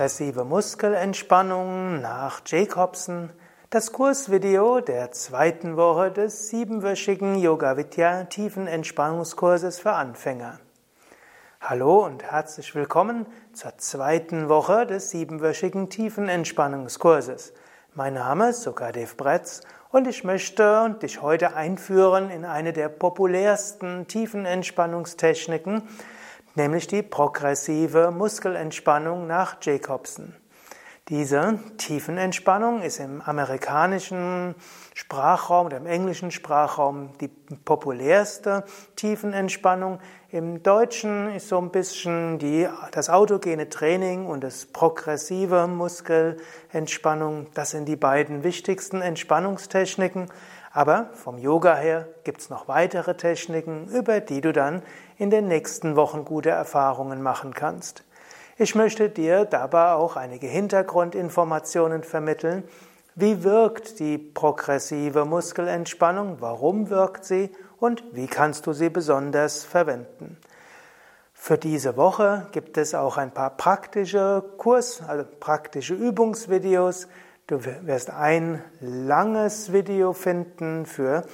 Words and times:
Progressive 0.00 0.46
Muskelentspannung 0.46 2.00
nach 2.00 2.40
Jacobson. 2.46 3.28
Das 3.68 3.92
Kursvideo 3.92 4.80
der 4.80 5.12
zweiten 5.12 5.76
Woche 5.76 6.10
des 6.10 6.48
siebenwöchigen 6.48 7.36
Yoga 7.36 7.76
Vidya 7.76 8.24
Tiefenentspannungskurses 8.24 9.78
für 9.78 9.92
Anfänger. 9.92 10.58
Hallo 11.60 12.02
und 12.06 12.22
herzlich 12.22 12.74
willkommen 12.74 13.26
zur 13.52 13.76
zweiten 13.76 14.48
Woche 14.48 14.86
des 14.86 15.10
siebenwöchigen 15.10 15.90
Tiefenentspannungskurses. 15.90 17.52
Mein 17.94 18.14
Name 18.14 18.48
ist 18.48 18.62
Sukadev 18.62 19.18
Bretz 19.18 19.60
und 19.90 20.06
ich 20.06 20.24
möchte 20.24 20.96
dich 21.02 21.20
heute 21.20 21.54
einführen 21.56 22.30
in 22.30 22.46
eine 22.46 22.72
der 22.72 22.88
populärsten 22.88 24.06
Tiefenentspannungstechniken, 24.06 25.82
nämlich 26.54 26.86
die 26.86 27.02
progressive 27.02 28.10
Muskelentspannung 28.10 29.26
nach 29.26 29.56
Jacobson. 29.60 30.34
Diese 31.10 31.58
Tiefenentspannung 31.76 32.82
ist 32.82 33.00
im 33.00 33.20
amerikanischen 33.20 34.54
Sprachraum 34.94 35.66
oder 35.66 35.78
im 35.78 35.86
englischen 35.86 36.30
Sprachraum 36.30 37.10
die 37.20 37.26
populärste 37.26 38.62
Tiefenentspannung. 38.94 39.98
Im 40.28 40.62
Deutschen 40.62 41.34
ist 41.34 41.48
so 41.48 41.58
ein 41.58 41.70
bisschen 41.70 42.38
die, 42.38 42.68
das 42.92 43.10
autogene 43.10 43.68
Training 43.68 44.26
und 44.26 44.44
das 44.44 44.66
progressive 44.66 45.66
Muskelentspannung. 45.66 47.48
Das 47.54 47.70
sind 47.70 47.88
die 47.88 47.96
beiden 47.96 48.44
wichtigsten 48.44 49.00
Entspannungstechniken. 49.00 50.28
Aber 50.72 51.10
vom 51.14 51.38
Yoga 51.38 51.74
her 51.74 52.06
gibt 52.22 52.42
es 52.42 52.50
noch 52.50 52.68
weitere 52.68 53.16
Techniken, 53.16 53.88
über 53.88 54.20
die 54.20 54.40
du 54.40 54.52
dann 54.52 54.84
in 55.20 55.28
den 55.28 55.48
nächsten 55.48 55.96
Wochen 55.96 56.24
gute 56.24 56.48
Erfahrungen 56.48 57.20
machen 57.20 57.52
kannst. 57.52 58.04
Ich 58.56 58.74
möchte 58.74 59.10
dir 59.10 59.44
dabei 59.44 59.92
auch 59.92 60.16
einige 60.16 60.46
Hintergrundinformationen 60.46 62.04
vermitteln. 62.04 62.64
Wie 63.14 63.44
wirkt 63.44 64.00
die 64.00 64.16
progressive 64.16 65.26
Muskelentspannung? 65.26 66.38
Warum 66.40 66.88
wirkt 66.88 67.26
sie? 67.26 67.50
Und 67.78 68.02
wie 68.12 68.28
kannst 68.28 68.66
du 68.66 68.72
sie 68.72 68.88
besonders 68.88 69.62
verwenden? 69.62 70.38
Für 71.34 71.58
diese 71.58 71.98
Woche 71.98 72.46
gibt 72.52 72.78
es 72.78 72.94
auch 72.94 73.18
ein 73.18 73.32
paar 73.32 73.50
praktische 73.50 74.42
Kurs, 74.56 75.02
also 75.06 75.26
praktische 75.38 75.92
Übungsvideos, 75.92 77.08
Du 77.50 77.58
wirst 77.64 78.10
ein 78.10 78.62
langes 78.78 79.72
Video 79.72 80.12
finden 80.12 80.86
für 80.86 81.24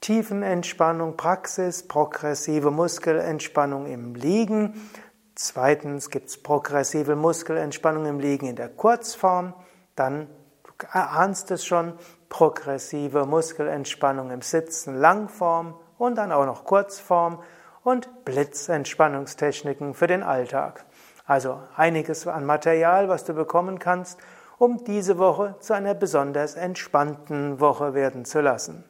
Tiefenentspannung, 0.00 1.16
Praxis, 1.16 1.86
progressive 1.86 2.70
Muskelentspannung 2.70 3.86
im 3.86 4.14
Liegen. 4.14 4.90
Zweitens 5.34 6.10
gibt 6.10 6.28
es 6.28 6.42
progressive 6.42 7.16
Muskelentspannung 7.16 8.06
im 8.06 8.20
Liegen 8.20 8.46
in 8.46 8.56
der 8.56 8.68
Kurzform. 8.68 9.54
Dann, 9.96 10.28
du 10.64 10.72
ahnst 10.92 11.50
es 11.50 11.64
schon, 11.64 11.94
progressive 12.28 13.26
Muskelentspannung 13.26 14.30
im 14.30 14.42
Sitzen, 14.42 14.96
Langform 14.96 15.74
und 15.98 16.16
dann 16.16 16.32
auch 16.32 16.46
noch 16.46 16.64
Kurzform 16.64 17.42
und 17.82 18.24
Blitzentspannungstechniken 18.24 19.94
für 19.94 20.06
den 20.06 20.22
Alltag. 20.22 20.86
Also 21.26 21.60
einiges 21.76 22.26
an 22.26 22.46
Material, 22.46 23.08
was 23.08 23.24
du 23.24 23.34
bekommen 23.34 23.78
kannst 23.78 24.18
um 24.60 24.84
diese 24.84 25.16
Woche 25.16 25.56
zu 25.60 25.72
einer 25.72 25.94
besonders 25.94 26.54
entspannten 26.54 27.60
Woche 27.60 27.94
werden 27.94 28.26
zu 28.26 28.42
lassen. 28.42 28.84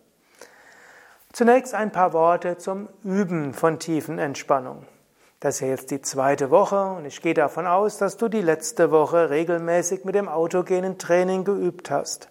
Zunächst 1.33 1.75
ein 1.75 1.93
paar 1.93 2.13
Worte 2.13 2.59
zum 2.59 2.89
Üben 3.05 3.55
von 3.55 3.79
tiefen 3.79 4.19
Entspannung. 4.19 4.85
Das 5.39 5.57
ist 5.57 5.69
jetzt 5.69 5.91
die 5.93 6.03
zweite 6.03 6.51
Woche 6.51 6.85
und 6.91 7.05
ich 7.05 7.23
gehe 7.23 7.35
davon 7.35 7.69
aus, 7.69 7.99
dass 7.99 8.17
du 8.17 8.29
die 8.29 8.43
letzte 8.43 8.91
Woche 8.91 9.31
regelmäßig 9.31 10.05
mit 10.05 10.17
dem 10.17 10.29
autogenen 10.29 10.99
Training 10.99 11.45
geübt 11.45 11.89
hast. 11.89 12.29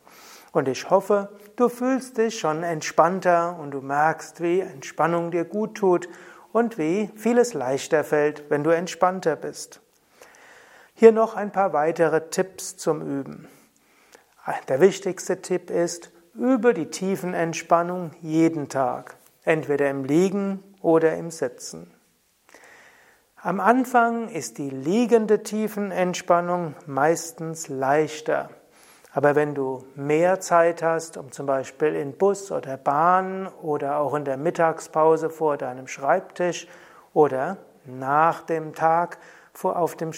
Und 0.51 0.67
ich 0.67 0.89
hoffe, 0.89 1.29
du 1.55 1.69
fühlst 1.69 2.17
dich 2.17 2.39
schon 2.39 2.61
entspannter 2.61 3.57
und 3.57 3.71
du 3.71 3.81
merkst, 3.81 4.41
wie 4.41 4.59
Entspannung 4.59 5.31
dir 5.31 5.45
gut 5.45 5.75
tut 5.75 6.09
und 6.51 6.77
wie 6.77 7.09
vieles 7.15 7.53
leichter 7.53 8.03
fällt, 8.03 8.49
wenn 8.49 8.65
du 8.65 8.71
entspannter 8.71 9.37
bist. 9.37 9.79
Hier 10.93 11.13
noch 11.13 11.35
ein 11.35 11.53
paar 11.53 11.71
weitere 11.71 12.29
Tipps 12.29 12.75
zum 12.75 13.01
Üben. 13.01 13.47
Der 14.67 14.81
wichtigste 14.81 15.41
Tipp 15.41 15.69
ist, 15.69 16.11
übe 16.39 16.73
die 16.73 16.89
Tiefenentspannung 16.89 18.11
jeden 18.21 18.69
Tag, 18.69 19.17
entweder 19.43 19.89
im 19.89 20.05
Liegen 20.05 20.63
oder 20.81 21.15
im 21.15 21.29
Sitzen. 21.29 21.91
Am 23.41 23.59
Anfang 23.59 24.29
ist 24.29 24.57
die 24.57 24.69
liegende 24.69 25.43
Tiefenentspannung 25.43 26.75
meistens 26.87 27.67
leichter. 27.69 28.49
Aber 29.11 29.35
wenn 29.35 29.55
du 29.55 29.85
mehr 29.95 30.39
Zeit 30.39 30.83
hast, 30.83 31.17
um 31.17 31.31
zum 31.31 31.45
Beispiel 31.45 31.95
in 31.95 32.17
Bus 32.17 32.51
oder 32.51 32.77
Bahn 32.77 33.47
oder 33.61 33.97
auch 33.99 34.13
in 34.13 34.25
der 34.25 34.37
Mittagspause 34.37 35.29
vor 35.29 35.57
deinem 35.57 35.87
Schreibtisch 35.87 36.67
oder 37.13 37.57
nach 37.85 38.41
dem 38.41 38.75
Tag 38.75 39.17
vor 39.53 39.77
auf 39.77 39.95
dem, 39.95 40.11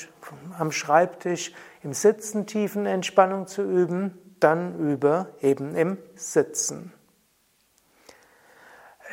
am 0.57 0.71
Schreibtisch 0.71 1.53
im 1.83 1.93
Sitzen 1.93 2.47
Tiefenentspannung 2.47 3.47
zu 3.47 3.63
üben, 3.63 4.17
dann 4.43 4.77
übe 4.79 5.33
eben 5.41 5.75
im 5.75 5.97
Sitzen. 6.15 6.93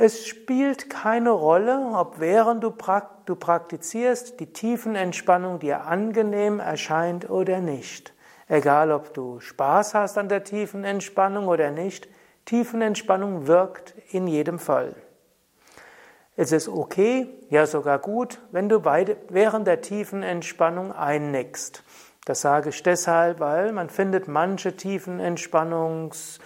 Es 0.00 0.26
spielt 0.26 0.90
keine 0.90 1.30
Rolle, 1.30 1.90
ob 1.94 2.20
während 2.20 2.62
du, 2.62 2.70
praktizierst 2.70 4.38
die 4.38 4.52
Tiefenentspannung 4.52 5.58
dir 5.58 5.86
angenehm 5.86 6.60
erscheint 6.60 7.28
oder 7.28 7.60
nicht. 7.60 8.14
Egal, 8.46 8.92
ob 8.92 9.12
du 9.12 9.40
Spaß 9.40 9.94
hast 9.94 10.16
an 10.16 10.28
der 10.28 10.44
Tiefenentspannung 10.44 11.48
oder 11.48 11.72
nicht, 11.72 12.08
Tiefenentspannung 12.44 13.46
wirkt 13.48 13.94
in 14.10 14.28
jedem 14.28 14.58
Fall. 14.60 14.94
Es 16.36 16.52
ist 16.52 16.68
okay, 16.68 17.28
ja 17.50 17.66
sogar 17.66 17.98
gut, 17.98 18.40
wenn 18.52 18.68
du 18.68 18.84
während 18.84 19.66
der 19.66 19.80
tiefen 19.80 20.22
Entspannung 20.22 20.92
einnickst. 20.92 21.82
Das 22.28 22.42
sage 22.42 22.68
ich 22.68 22.82
deshalb, 22.82 23.40
weil 23.40 23.72
man 23.72 23.88
findet 23.88 24.28
manche 24.28 24.76
tiefen 24.76 25.18
Entspannungs, 25.18 26.40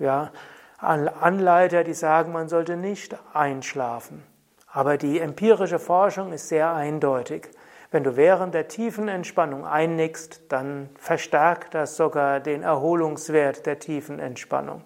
ja, 0.00 0.32
Anleiter, 0.78 1.84
die 1.84 1.94
sagen, 1.94 2.32
man 2.32 2.48
sollte 2.48 2.76
nicht 2.76 3.16
einschlafen. 3.32 4.24
Aber 4.66 4.96
die 4.96 5.20
empirische 5.20 5.78
Forschung 5.78 6.32
ist 6.32 6.48
sehr 6.48 6.74
eindeutig. 6.74 7.48
Wenn 7.92 8.02
du 8.02 8.16
während 8.16 8.54
der 8.54 8.66
tiefen 8.66 9.06
Entspannung 9.06 9.64
einnickst, 9.64 10.40
dann 10.48 10.90
verstärkt 10.98 11.76
das 11.76 11.96
sogar 11.96 12.40
den 12.40 12.64
Erholungswert 12.64 13.66
der 13.66 13.78
tiefen 13.78 14.18
Entspannung. 14.18 14.82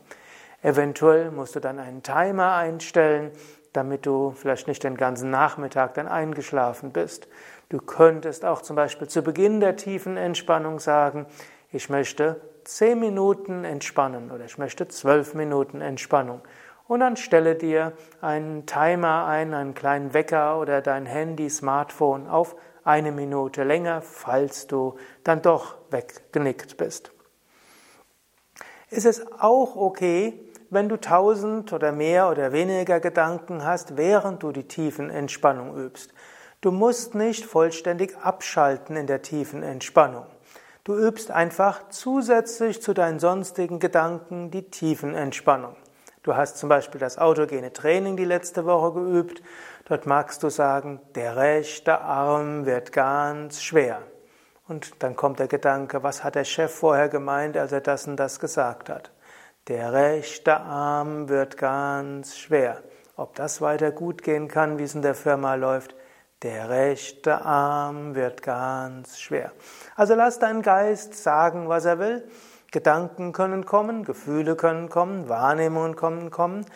Eventuell 0.60 1.30
musst 1.30 1.56
du 1.56 1.60
dann 1.60 1.78
einen 1.78 2.02
Timer 2.02 2.54
einstellen, 2.54 3.30
damit 3.72 4.04
du 4.04 4.32
vielleicht 4.32 4.68
nicht 4.68 4.84
den 4.84 4.98
ganzen 4.98 5.30
Nachmittag 5.30 5.94
dann 5.94 6.06
eingeschlafen 6.06 6.92
bist. 6.92 7.28
Du 7.74 7.80
könntest 7.80 8.44
auch 8.44 8.62
zum 8.62 8.76
Beispiel 8.76 9.08
zu 9.08 9.22
Beginn 9.22 9.58
der 9.58 9.74
tiefen 9.74 10.16
Entspannung 10.16 10.78
sagen, 10.78 11.26
ich 11.72 11.90
möchte 11.90 12.40
zehn 12.62 13.00
Minuten 13.00 13.64
entspannen 13.64 14.30
oder 14.30 14.44
ich 14.44 14.58
möchte 14.58 14.86
zwölf 14.86 15.34
Minuten 15.34 15.80
Entspannung. 15.80 16.42
Und 16.86 17.00
dann 17.00 17.16
stelle 17.16 17.56
dir 17.56 17.94
einen 18.20 18.64
Timer 18.64 19.26
ein, 19.26 19.52
einen 19.54 19.74
kleinen 19.74 20.14
Wecker 20.14 20.60
oder 20.60 20.82
dein 20.82 21.04
Handy, 21.04 21.50
Smartphone 21.50 22.28
auf 22.28 22.54
eine 22.84 23.10
Minute 23.10 23.64
länger, 23.64 24.02
falls 24.02 24.68
du 24.68 24.94
dann 25.24 25.42
doch 25.42 25.74
weggenickt 25.90 26.76
bist. 26.76 27.10
Ist 28.88 29.04
es 29.04 29.26
auch 29.40 29.74
okay, 29.74 30.48
wenn 30.70 30.88
du 30.88 31.00
tausend 31.00 31.72
oder 31.72 31.90
mehr 31.90 32.30
oder 32.30 32.52
weniger 32.52 33.00
Gedanken 33.00 33.64
hast, 33.64 33.96
während 33.96 34.44
du 34.44 34.52
die 34.52 34.68
tiefen 34.68 35.10
Entspannung 35.10 35.76
übst. 35.76 36.14
Du 36.64 36.70
musst 36.70 37.14
nicht 37.14 37.44
vollständig 37.44 38.16
abschalten 38.22 38.96
in 38.96 39.06
der 39.06 39.20
tiefen 39.20 39.62
Entspannung. 39.62 40.24
Du 40.82 40.96
übst 40.96 41.30
einfach 41.30 41.90
zusätzlich 41.90 42.80
zu 42.80 42.94
deinen 42.94 43.18
sonstigen 43.18 43.80
Gedanken 43.80 44.50
die 44.50 44.70
tiefen 44.70 45.14
Entspannung. 45.14 45.76
Du 46.22 46.36
hast 46.36 46.56
zum 46.56 46.70
Beispiel 46.70 46.98
das 46.98 47.18
autogene 47.18 47.74
Training 47.74 48.16
die 48.16 48.24
letzte 48.24 48.64
Woche 48.64 48.94
geübt. 48.94 49.42
Dort 49.84 50.06
magst 50.06 50.42
du 50.42 50.48
sagen, 50.48 51.02
der 51.14 51.36
rechte 51.36 52.00
Arm 52.00 52.64
wird 52.64 52.92
ganz 52.92 53.62
schwer. 53.62 54.00
Und 54.66 55.02
dann 55.02 55.16
kommt 55.16 55.40
der 55.40 55.48
Gedanke, 55.48 56.02
was 56.02 56.24
hat 56.24 56.34
der 56.34 56.44
Chef 56.44 56.74
vorher 56.74 57.10
gemeint, 57.10 57.58
als 57.58 57.72
er 57.72 57.82
das 57.82 58.06
und 58.06 58.16
das 58.16 58.40
gesagt 58.40 58.88
hat? 58.88 59.10
Der 59.68 59.92
rechte 59.92 60.56
Arm 60.56 61.28
wird 61.28 61.58
ganz 61.58 62.38
schwer. 62.38 62.82
Ob 63.16 63.34
das 63.34 63.60
weiter 63.60 63.90
gut 63.90 64.22
gehen 64.22 64.48
kann, 64.48 64.78
wie 64.78 64.84
es 64.84 64.94
in 64.94 65.02
der 65.02 65.14
Firma 65.14 65.56
läuft, 65.56 65.94
der 66.42 66.68
rechte 66.68 67.42
Arm 67.44 68.14
wird 68.14 68.42
ganz 68.42 69.18
schwer. 69.18 69.52
Also 69.96 70.14
lass 70.14 70.38
deinen 70.38 70.62
Geist 70.62 71.14
sagen, 71.14 71.68
was 71.68 71.84
er 71.84 71.98
will. 71.98 72.28
Gedanken 72.70 73.32
können 73.32 73.64
kommen, 73.64 74.04
Gefühle 74.04 74.56
können 74.56 74.88
kommen, 74.88 75.28
Wahrnehmungen 75.28 75.96
können 75.96 76.30
kommen, 76.30 76.66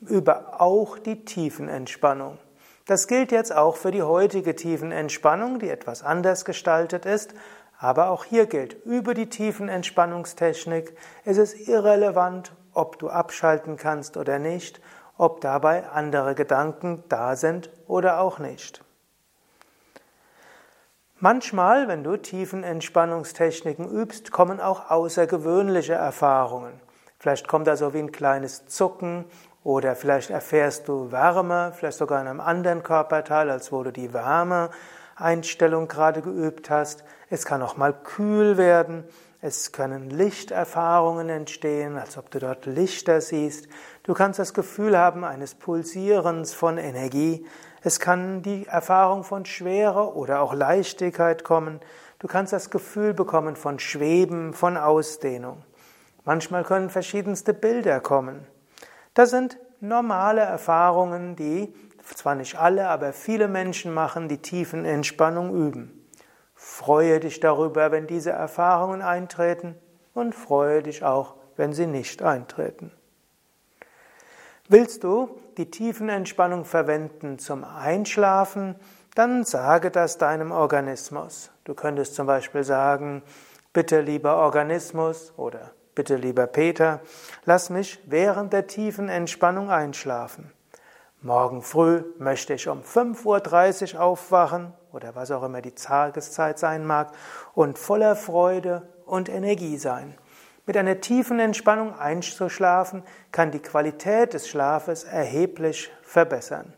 über 0.00 0.60
auch 0.60 0.98
die 0.98 1.24
Tiefenentspannung. 1.24 2.38
Das 2.86 3.06
gilt 3.06 3.32
jetzt 3.32 3.54
auch 3.54 3.76
für 3.76 3.90
die 3.90 4.02
heutige 4.02 4.54
Tiefenentspannung, 4.54 5.58
die 5.58 5.68
etwas 5.68 6.02
anders 6.02 6.44
gestaltet 6.44 7.04
ist, 7.04 7.34
Aber 7.78 8.10
auch 8.10 8.24
hier 8.24 8.46
gilt, 8.46 8.74
über 8.84 9.14
die 9.14 9.28
tiefen 9.28 9.68
Entspannungstechnik 9.68 10.96
ist 11.24 11.38
es 11.38 11.68
irrelevant, 11.68 12.52
ob 12.74 12.98
du 12.98 13.08
abschalten 13.08 13.76
kannst 13.76 14.16
oder 14.16 14.40
nicht, 14.40 14.80
ob 15.16 15.40
dabei 15.40 15.88
andere 15.88 16.34
Gedanken 16.34 17.04
da 17.08 17.36
sind 17.36 17.70
oder 17.86 18.20
auch 18.20 18.40
nicht. 18.40 18.84
Manchmal, 21.20 21.88
wenn 21.88 22.04
du 22.04 22.16
tiefen 22.16 22.62
Entspannungstechniken 22.62 23.90
übst, 23.90 24.30
kommen 24.30 24.60
auch 24.60 24.88
außergewöhnliche 24.88 25.94
Erfahrungen. 25.94 26.72
Vielleicht 27.18 27.48
kommt 27.48 27.66
da 27.66 27.76
so 27.76 27.92
wie 27.92 27.98
ein 27.98 28.12
kleines 28.12 28.68
Zucken 28.68 29.24
oder 29.64 29.96
vielleicht 29.96 30.30
erfährst 30.30 30.86
du 30.86 31.10
Wärme, 31.10 31.72
vielleicht 31.74 31.98
sogar 31.98 32.20
in 32.20 32.28
einem 32.28 32.38
anderen 32.38 32.84
Körperteil, 32.84 33.50
als 33.50 33.72
wo 33.72 33.82
du 33.82 33.90
die 33.90 34.12
Wärmeeinstellung 34.12 35.88
gerade 35.88 36.22
geübt 36.22 36.70
hast. 36.70 37.02
Es 37.30 37.44
kann 37.44 37.62
auch 37.62 37.76
mal 37.76 37.92
kühl 37.92 38.56
werden. 38.56 39.02
Es 39.40 39.72
können 39.72 40.10
Lichterfahrungen 40.10 41.30
entstehen, 41.30 41.98
als 41.98 42.16
ob 42.16 42.30
du 42.30 42.38
dort 42.38 42.66
Lichter 42.66 43.20
siehst. 43.20 43.66
Du 44.04 44.14
kannst 44.14 44.38
das 44.38 44.54
Gefühl 44.54 44.96
haben 44.96 45.24
eines 45.24 45.56
Pulsierens 45.56 46.54
von 46.54 46.78
Energie. 46.78 47.44
Es 47.82 48.00
kann 48.00 48.42
die 48.42 48.66
Erfahrung 48.66 49.24
von 49.24 49.44
Schwere 49.44 50.14
oder 50.14 50.40
auch 50.40 50.54
Leichtigkeit 50.54 51.44
kommen. 51.44 51.80
Du 52.18 52.26
kannst 52.26 52.52
das 52.52 52.70
Gefühl 52.70 53.14
bekommen 53.14 53.56
von 53.56 53.78
Schweben, 53.78 54.52
von 54.52 54.76
Ausdehnung. 54.76 55.64
Manchmal 56.24 56.64
können 56.64 56.90
verschiedenste 56.90 57.54
Bilder 57.54 58.00
kommen. 58.00 58.46
Das 59.14 59.30
sind 59.30 59.58
normale 59.80 60.40
Erfahrungen, 60.40 61.36
die 61.36 61.72
zwar 62.14 62.34
nicht 62.34 62.56
alle, 62.56 62.88
aber 62.88 63.12
viele 63.12 63.48
Menschen 63.48 63.92
machen, 63.94 64.28
die 64.28 64.38
tiefen 64.38 64.84
Entspannung 64.84 65.54
üben. 65.54 66.06
Freue 66.54 67.20
dich 67.20 67.40
darüber, 67.40 67.92
wenn 67.92 68.06
diese 68.06 68.30
Erfahrungen 68.30 69.02
eintreten 69.02 69.76
und 70.14 70.34
freue 70.34 70.82
dich 70.82 71.04
auch, 71.04 71.36
wenn 71.56 71.72
sie 71.72 71.86
nicht 71.86 72.22
eintreten. 72.22 72.92
Willst 74.70 75.02
du 75.02 75.40
die 75.56 75.70
Tiefenentspannung 75.70 76.66
verwenden 76.66 77.38
zum 77.38 77.64
Einschlafen, 77.64 78.76
dann 79.14 79.44
sage 79.44 79.90
das 79.90 80.18
deinem 80.18 80.52
Organismus. 80.52 81.50
Du 81.64 81.72
könntest 81.72 82.14
zum 82.14 82.26
Beispiel 82.26 82.62
sagen, 82.64 83.22
bitte 83.72 84.02
lieber 84.02 84.36
Organismus 84.36 85.32
oder 85.38 85.70
bitte 85.94 86.16
lieber 86.16 86.46
Peter, 86.46 87.00
lass 87.46 87.70
mich 87.70 87.98
während 88.04 88.52
der 88.52 88.66
tiefen 88.66 89.08
Entspannung 89.08 89.70
einschlafen. 89.70 90.52
Morgen 91.22 91.62
früh 91.62 92.04
möchte 92.18 92.52
ich 92.52 92.68
um 92.68 92.82
5.30 92.82 93.94
Uhr 93.94 94.02
aufwachen 94.02 94.74
oder 94.92 95.14
was 95.14 95.30
auch 95.30 95.44
immer 95.44 95.62
die 95.62 95.74
Tageszeit 95.74 96.58
sein 96.58 96.84
mag 96.84 97.12
und 97.54 97.78
voller 97.78 98.16
Freude 98.16 98.86
und 99.06 99.30
Energie 99.30 99.78
sein. 99.78 100.14
Mit 100.68 100.76
einer 100.76 101.00
tiefen 101.00 101.40
Entspannung 101.40 101.98
einzuschlafen 101.98 103.02
kann 103.32 103.50
die 103.50 103.62
Qualität 103.62 104.34
des 104.34 104.50
Schlafes 104.50 105.04
erheblich 105.04 105.90
verbessern. 106.02 106.74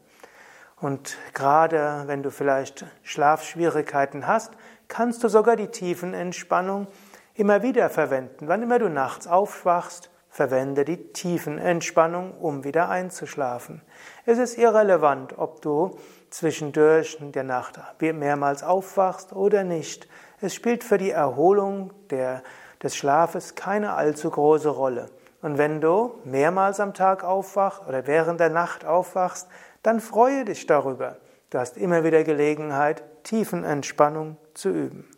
Und 0.81 1.19
gerade 1.35 2.05
wenn 2.07 2.23
du 2.23 2.31
vielleicht 2.31 2.87
Schlafschwierigkeiten 3.03 4.29
hast, 4.29 4.53
kannst 4.87 5.25
du 5.25 5.29
sogar 5.29 5.57
die 5.57 5.73
tiefen 5.73 6.15
Entspannung 6.15 6.87
immer 7.35 7.65
wieder 7.65 7.91
verwenden. 7.91 8.47
Wann 8.47 8.63
immer 8.63 8.79
du 8.79 8.89
nachts 8.89 9.27
aufwachst, 9.27 10.09
Verwende 10.33 10.85
die 10.85 11.13
Tiefenentspannung, 11.13 12.39
um 12.39 12.63
wieder 12.63 12.89
einzuschlafen. 12.89 13.83
Es 14.25 14.39
ist 14.39 14.57
irrelevant, 14.59 15.37
ob 15.37 15.61
du 15.61 15.99
zwischendurch 16.31 17.19
in 17.21 17.33
der 17.33 17.43
Nacht 17.43 17.81
mehrmals 18.01 18.63
aufwachst 18.63 19.33
oder 19.33 19.65
nicht. 19.65 20.07
Es 20.41 20.55
spielt 20.55 20.85
für 20.85 20.99
die 20.99 21.11
Erholung 21.11 21.93
der, 22.11 22.45
des 22.83 22.97
Schlafes 22.97 23.55
keine 23.55 23.95
allzu 23.95 24.31
große 24.31 24.69
Rolle. 24.69 25.07
Und 25.43 25.59
wenn 25.59 25.81
du 25.81 26.19
mehrmals 26.25 26.81
am 26.81 26.95
Tag 26.95 27.25
aufwachst 27.25 27.83
oder 27.87 28.07
während 28.07 28.41
der 28.41 28.51
Nacht 28.51 28.85
aufwachst, 28.85 29.49
dann 29.83 30.01
freue 30.01 30.45
dich 30.45 30.67
darüber. 30.67 31.17
Du 31.51 31.59
hast 31.59 31.77
immer 31.77 32.05
wieder 32.05 32.23
Gelegenheit, 32.25 33.03
Tiefenentspannung 33.25 34.37
zu 34.55 34.69
üben. 34.69 35.09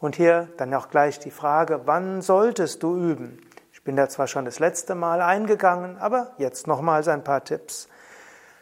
Und 0.00 0.16
hier 0.16 0.48
dann 0.56 0.74
auch 0.74 0.90
gleich 0.90 1.20
die 1.20 1.30
Frage, 1.30 1.82
wann 1.84 2.22
solltest 2.22 2.82
du 2.82 2.96
üben? 2.96 3.38
Ich 3.72 3.84
bin 3.84 3.96
da 3.96 4.08
zwar 4.08 4.26
schon 4.26 4.44
das 4.44 4.58
letzte 4.58 4.94
Mal 4.94 5.22
eingegangen, 5.22 5.96
aber 5.98 6.32
jetzt 6.38 6.66
nochmals 6.66 7.08
ein 7.08 7.24
paar 7.24 7.44
Tipps. 7.44 7.88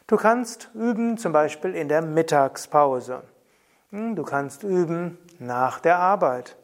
Du 0.07 0.17
kannst 0.17 0.71
üben, 0.75 1.19
zum 1.19 1.33
Beispiel 1.33 1.75
in 1.75 1.89
der 1.89 2.03
Mittagspause. 2.03 3.23
Hm, 3.91 4.17
du 4.17 4.23
kannst 4.23 4.63
üben 4.63 5.19
nach 5.39 5.81
der 5.81 5.99
Arbeit. 5.99 6.57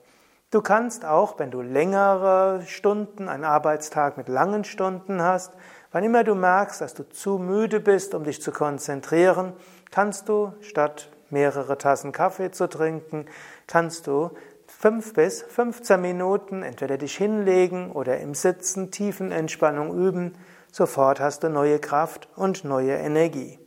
Du 0.52 0.62
kannst 0.62 1.04
auch, 1.04 1.40
wenn 1.40 1.50
du 1.50 1.60
längere 1.60 2.62
Stunden, 2.66 3.28
einen 3.28 3.42
Arbeitstag 3.42 4.16
mit 4.16 4.28
langen 4.28 4.62
Stunden 4.62 5.20
hast, 5.20 5.52
wann 5.90 6.04
immer 6.04 6.22
du 6.22 6.36
merkst, 6.36 6.80
dass 6.80 6.94
du 6.94 7.02
zu 7.08 7.38
müde 7.38 7.80
bist, 7.80 8.14
um 8.14 8.22
dich 8.22 8.40
zu 8.40 8.52
konzentrieren, 8.52 9.54
kannst 9.90 10.28
du 10.28 10.52
statt 10.60 11.10
mehrere 11.30 11.78
Tassen 11.78 12.12
Kaffee 12.12 12.52
zu 12.52 12.68
trinken, 12.68 13.26
kannst 13.66 14.06
du 14.06 14.30
fünf 14.68 15.14
bis 15.14 15.42
15 15.42 16.00
Minuten 16.00 16.62
entweder 16.62 16.96
dich 16.96 17.16
hinlegen 17.16 17.90
oder 17.90 18.20
im 18.20 18.34
Sitzen 18.34 18.92
Tiefenentspannung 18.92 19.98
üben, 19.98 20.36
sofort 20.70 21.18
hast 21.18 21.42
du 21.42 21.50
neue 21.50 21.80
Kraft 21.80 22.28
und 22.36 22.64
neue 22.64 22.94
Energie. 22.94 23.58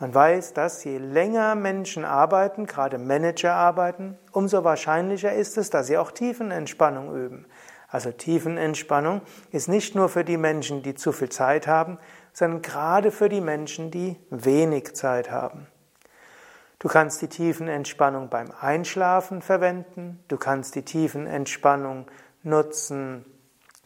Man 0.00 0.14
weiß, 0.14 0.54
dass 0.54 0.82
je 0.82 0.96
länger 0.96 1.54
Menschen 1.54 2.06
arbeiten, 2.06 2.64
gerade 2.64 2.96
Manager 2.96 3.52
arbeiten, 3.52 4.18
umso 4.32 4.64
wahrscheinlicher 4.64 5.34
ist 5.34 5.58
es, 5.58 5.68
dass 5.68 5.88
sie 5.88 5.98
auch 5.98 6.10
Tiefenentspannung 6.10 7.14
üben. 7.14 7.46
Also 7.86 8.10
Tiefenentspannung 8.10 9.20
ist 9.50 9.68
nicht 9.68 9.94
nur 9.94 10.08
für 10.08 10.24
die 10.24 10.38
Menschen, 10.38 10.82
die 10.82 10.94
zu 10.94 11.12
viel 11.12 11.28
Zeit 11.28 11.66
haben, 11.66 11.98
sondern 12.32 12.62
gerade 12.62 13.10
für 13.10 13.28
die 13.28 13.42
Menschen, 13.42 13.90
die 13.90 14.16
wenig 14.30 14.94
Zeit 14.94 15.30
haben. 15.30 15.66
Du 16.78 16.88
kannst 16.88 17.20
die 17.20 17.28
Tiefenentspannung 17.28 18.30
beim 18.30 18.52
Einschlafen 18.58 19.42
verwenden. 19.42 20.24
Du 20.28 20.38
kannst 20.38 20.76
die 20.76 20.84
Tiefenentspannung 20.84 22.06
nutzen, 22.42 23.26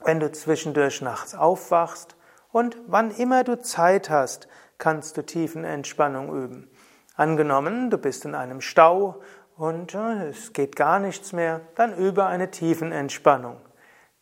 wenn 0.05 0.21
du 0.21 0.31
zwischendurch 0.31 1.03
nachts 1.03 1.35
aufwachst. 1.35 2.15
Und 2.53 2.77
wann 2.87 3.11
immer 3.11 3.43
du 3.43 3.61
Zeit 3.61 4.11
hast, 4.11 4.47
kannst 4.79 5.17
du 5.17 5.23
Tiefenentspannung 5.23 6.29
üben. 6.29 6.71
Angenommen, 7.17 7.91
du 7.91 7.99
bist 7.99 8.25
in 8.25 8.35
einem 8.35 8.61
Stau 8.61 9.21
und 9.57 9.95
äh, 9.95 10.29
es 10.29 10.53
geht 10.53 10.77
gar 10.77 10.99
nichts 10.99 11.33
mehr, 11.33 11.61
dann 11.75 11.97
übe 11.97 12.27
eine 12.27 12.51
Tiefenentspannung. 12.51 13.57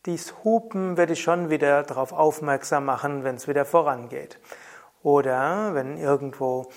Dies 0.05 0.33
Hupen 0.43 0.97
werde 0.97 1.13
ich 1.13 1.23
schon 1.23 1.49
wieder 1.49 1.83
darauf 1.83 2.11
aufmerksam 2.11 2.85
machen, 2.85 3.23
wenn 3.23 3.35
es 3.35 3.47
wieder 3.47 3.65
vorangeht. 3.65 4.37
Oder 5.01 5.73
wenn 5.73 5.97
irgendwo 5.97 6.69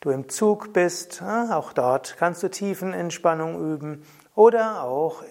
du 0.00 0.10
im 0.10 0.28
Zug 0.28 0.72
bist, 0.72 1.22
auch 1.22 1.72
dort 1.72 2.16
kannst 2.18 2.42
du 2.42 2.48
Tiefenentspannung 2.48 3.72
üben 3.72 4.04
oder 4.34 4.84
auch 4.84 5.24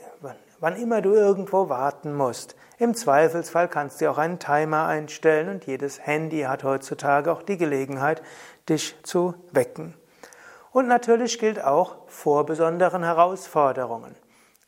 wann 0.60 0.76
immer 0.76 1.02
du 1.02 1.14
irgendwo 1.14 1.70
warten 1.70 2.14
musst. 2.14 2.56
Im 2.80 2.94
Zweifelsfall 2.94 3.68
kannst 3.68 4.02
du 4.02 4.10
auch 4.10 4.18
einen 4.18 4.40
Timer 4.40 4.86
einstellen 4.86 5.50
und 5.50 5.66
jedes 5.66 6.06
Handy 6.06 6.42
hat 6.42 6.64
heutzutage 6.64 7.32
auch 7.32 7.42
die 7.42 7.58
Gelegenheit, 7.58 8.22
dich 8.70 8.96
zu 9.04 9.34
wecken. 9.52 9.96
Und 10.72 10.88
natürlich 10.88 11.40
gilt 11.40 11.64
auch 11.64 11.96
vor 12.08 12.46
besonderen 12.46 13.04
Herausforderungen. 13.04 14.16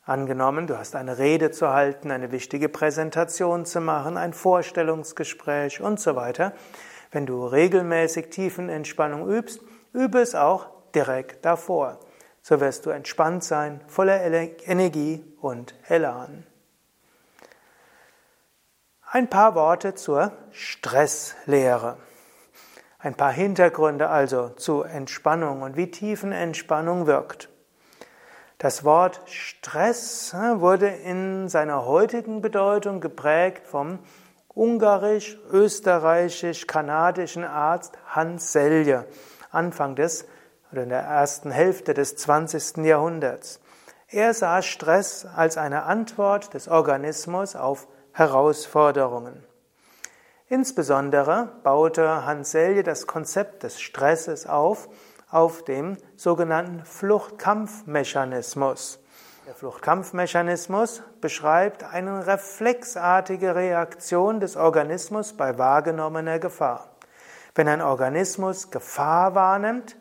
Angenommen, 0.04 0.66
du 0.66 0.76
hast 0.76 0.96
eine 0.96 1.18
Rede 1.18 1.52
zu 1.52 1.68
halten, 1.68 2.10
eine 2.10 2.32
wichtige 2.32 2.68
Präsentation 2.68 3.64
zu 3.64 3.80
machen, 3.80 4.16
ein 4.16 4.32
Vorstellungsgespräch 4.32 5.80
und 5.80 6.00
so 6.00 6.16
weiter. 6.16 6.52
Wenn 7.12 7.26
du 7.26 7.46
regelmäßig 7.46 8.30
Tiefenentspannung 8.30 9.28
übst, 9.28 9.60
Übe 9.92 10.20
es 10.20 10.34
auch 10.34 10.68
direkt 10.94 11.44
davor. 11.44 11.98
So 12.42 12.60
wirst 12.60 12.86
du 12.86 12.90
entspannt 12.90 13.44
sein, 13.44 13.80
voller 13.88 14.20
Energie 14.22 15.24
und 15.40 15.74
Elan. 15.88 16.46
Ein 19.12 19.28
paar 19.28 19.56
Worte 19.56 19.96
zur 19.96 20.30
Stresslehre. 20.52 21.96
Ein 23.00 23.16
paar 23.16 23.32
Hintergründe 23.32 24.08
also 24.08 24.50
zu 24.50 24.84
Entspannung 24.84 25.62
und 25.62 25.76
wie 25.76 25.90
Tiefenentspannung 25.90 27.08
wirkt. 27.08 27.48
Das 28.58 28.84
Wort 28.84 29.20
Stress 29.26 30.32
äh, 30.32 30.60
wurde 30.60 30.86
in 30.86 31.48
seiner 31.48 31.86
heutigen 31.86 32.40
Bedeutung 32.40 33.00
geprägt 33.00 33.66
vom 33.66 33.98
ungarisch-österreichisch-kanadischen 34.54 37.42
Arzt 37.42 37.98
Hans 38.06 38.52
Selye. 38.52 39.06
Anfang 39.50 39.96
des 39.96 40.24
oder 40.70 40.84
in 40.84 40.90
der 40.90 41.02
ersten 41.02 41.50
Hälfte 41.50 41.94
des 41.94 42.14
20. 42.14 42.84
Jahrhunderts. 42.84 43.58
Er 44.12 44.34
sah 44.34 44.60
Stress 44.60 45.24
als 45.24 45.56
eine 45.56 45.84
Antwort 45.84 46.54
des 46.54 46.66
Organismus 46.66 47.54
auf 47.54 47.86
Herausforderungen. 48.10 49.46
Insbesondere 50.48 51.52
baute 51.62 52.26
Hans 52.26 52.50
Selye 52.50 52.82
das 52.82 53.06
Konzept 53.06 53.62
des 53.62 53.80
Stresses 53.80 54.48
auf, 54.48 54.88
auf 55.30 55.62
dem 55.62 55.96
sogenannten 56.16 56.84
Fluchtkampfmechanismus. 56.84 58.98
Der 59.46 59.54
Fluchtkampfmechanismus 59.54 61.04
beschreibt 61.20 61.84
eine 61.84 62.26
reflexartige 62.26 63.54
Reaktion 63.54 64.40
des 64.40 64.56
Organismus 64.56 65.34
bei 65.34 65.56
wahrgenommener 65.56 66.40
Gefahr. 66.40 66.88
Wenn 67.54 67.68
ein 67.68 67.80
Organismus 67.80 68.72
Gefahr 68.72 69.36
wahrnimmt, 69.36 69.96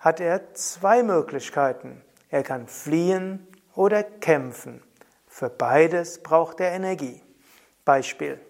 hat 0.00 0.18
er 0.18 0.52
zwei 0.54 1.04
Möglichkeiten. 1.04 2.02
Er 2.28 2.42
kann 2.42 2.66
fliehen 2.66 3.46
oder 3.74 4.02
kämpfen. 4.02 4.82
Für 5.26 5.48
beides 5.48 6.22
braucht 6.22 6.60
er 6.60 6.72
Energie. 6.72 7.22
Beispiel. 7.84 8.40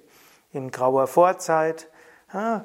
In 0.52 0.70
grauer 0.70 1.06
Vorzeit, 1.06 1.88
ja, 2.32 2.64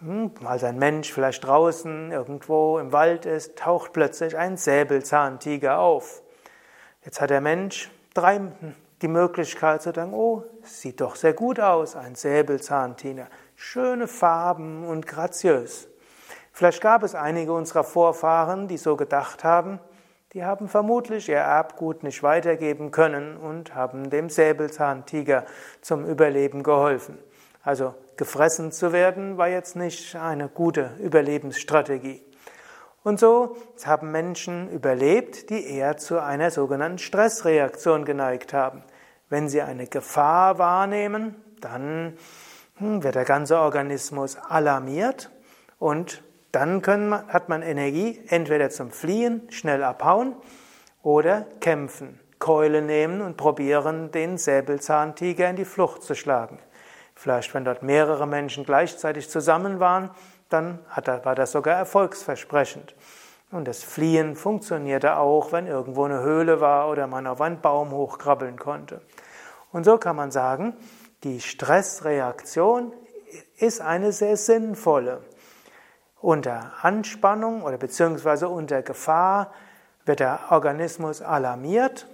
hm, 0.00 0.32
als 0.44 0.64
ein 0.64 0.78
Mensch 0.78 1.12
vielleicht 1.12 1.44
draußen 1.44 2.10
irgendwo 2.10 2.78
im 2.78 2.92
Wald 2.92 3.26
ist, 3.26 3.56
taucht 3.56 3.92
plötzlich 3.92 4.36
ein 4.36 4.56
Säbelzahntiger 4.56 5.78
auf. 5.78 6.22
Jetzt 7.04 7.20
hat 7.20 7.30
der 7.30 7.40
Mensch 7.40 7.90
drei, 8.14 8.40
die 9.02 9.08
Möglichkeit 9.08 9.82
zu 9.82 9.92
denken, 9.92 10.14
oh, 10.14 10.44
sieht 10.62 11.00
doch 11.00 11.16
sehr 11.16 11.34
gut 11.34 11.60
aus, 11.60 11.96
ein 11.96 12.14
Säbelzahntiger. 12.14 13.28
Schöne 13.56 14.08
Farben 14.08 14.86
und 14.86 15.06
graziös. 15.06 15.88
Vielleicht 16.52 16.80
gab 16.80 17.02
es 17.02 17.14
einige 17.14 17.52
unserer 17.52 17.84
Vorfahren, 17.84 18.68
die 18.68 18.76
so 18.76 18.96
gedacht 18.96 19.44
haben, 19.44 19.80
die 20.32 20.44
haben 20.44 20.68
vermutlich 20.68 21.28
ihr 21.28 21.38
Erbgut 21.38 22.02
nicht 22.02 22.22
weitergeben 22.22 22.90
können 22.90 23.36
und 23.36 23.74
haben 23.74 24.10
dem 24.10 24.30
Säbelzahntiger 24.30 25.44
zum 25.80 26.04
Überleben 26.04 26.62
geholfen. 26.62 27.18
Also 27.62 27.94
gefressen 28.16 28.70
zu 28.70 28.92
werden 28.92 29.38
war 29.38 29.48
jetzt 29.48 29.76
nicht 29.76 30.14
eine 30.14 30.48
gute 30.48 30.92
Überlebensstrategie. 31.00 32.22
Und 33.02 33.18
so 33.18 33.56
haben 33.84 34.12
Menschen 34.12 34.70
überlebt, 34.70 35.50
die 35.50 35.66
eher 35.66 35.96
zu 35.96 36.22
einer 36.22 36.50
sogenannten 36.50 36.98
Stressreaktion 36.98 38.04
geneigt 38.04 38.52
haben. 38.52 38.82
Wenn 39.30 39.48
sie 39.48 39.62
eine 39.62 39.86
Gefahr 39.86 40.58
wahrnehmen, 40.58 41.36
dann 41.60 42.16
hm, 42.76 43.02
wird 43.02 43.14
der 43.14 43.24
ganze 43.24 43.58
Organismus 43.58 44.36
alarmiert 44.36 45.30
und 45.78 46.22
dann 46.52 46.82
man, 46.84 47.28
hat 47.28 47.48
man 47.48 47.62
Energie 47.62 48.20
entweder 48.28 48.70
zum 48.70 48.90
Fliehen, 48.90 49.42
schnell 49.50 49.84
abhauen 49.84 50.34
oder 51.02 51.46
kämpfen, 51.60 52.20
Keule 52.38 52.82
nehmen 52.82 53.20
und 53.20 53.36
probieren, 53.36 54.10
den 54.10 54.38
Säbelzahntiger 54.38 55.48
in 55.48 55.56
die 55.56 55.64
Flucht 55.64 56.02
zu 56.02 56.14
schlagen. 56.14 56.58
Vielleicht, 57.14 57.52
wenn 57.54 57.64
dort 57.64 57.82
mehrere 57.82 58.26
Menschen 58.26 58.64
gleichzeitig 58.64 59.28
zusammen 59.28 59.78
waren, 59.78 60.10
dann 60.48 60.78
war 61.22 61.34
das 61.34 61.52
sogar 61.52 61.76
erfolgsversprechend. 61.76 62.94
Und 63.52 63.66
das 63.66 63.82
Fliehen 63.82 64.36
funktionierte 64.36 65.16
auch, 65.16 65.52
wenn 65.52 65.66
irgendwo 65.66 66.04
eine 66.04 66.20
Höhle 66.20 66.60
war 66.60 66.88
oder 66.88 67.06
man 67.06 67.26
auf 67.26 67.40
einen 67.40 67.60
Baum 67.60 67.90
hochkrabbeln 67.90 68.58
konnte. 68.58 69.00
Und 69.72 69.84
so 69.84 69.98
kann 69.98 70.16
man 70.16 70.30
sagen, 70.30 70.76
die 71.24 71.40
Stressreaktion 71.40 72.92
ist 73.58 73.80
eine 73.80 74.12
sehr 74.12 74.36
sinnvolle. 74.36 75.22
Unter 76.20 76.72
Anspannung 76.82 77.62
oder 77.62 77.78
beziehungsweise 77.78 78.48
unter 78.48 78.82
Gefahr 78.82 79.52
wird 80.04 80.20
der 80.20 80.40
Organismus 80.50 81.22
alarmiert, 81.22 82.06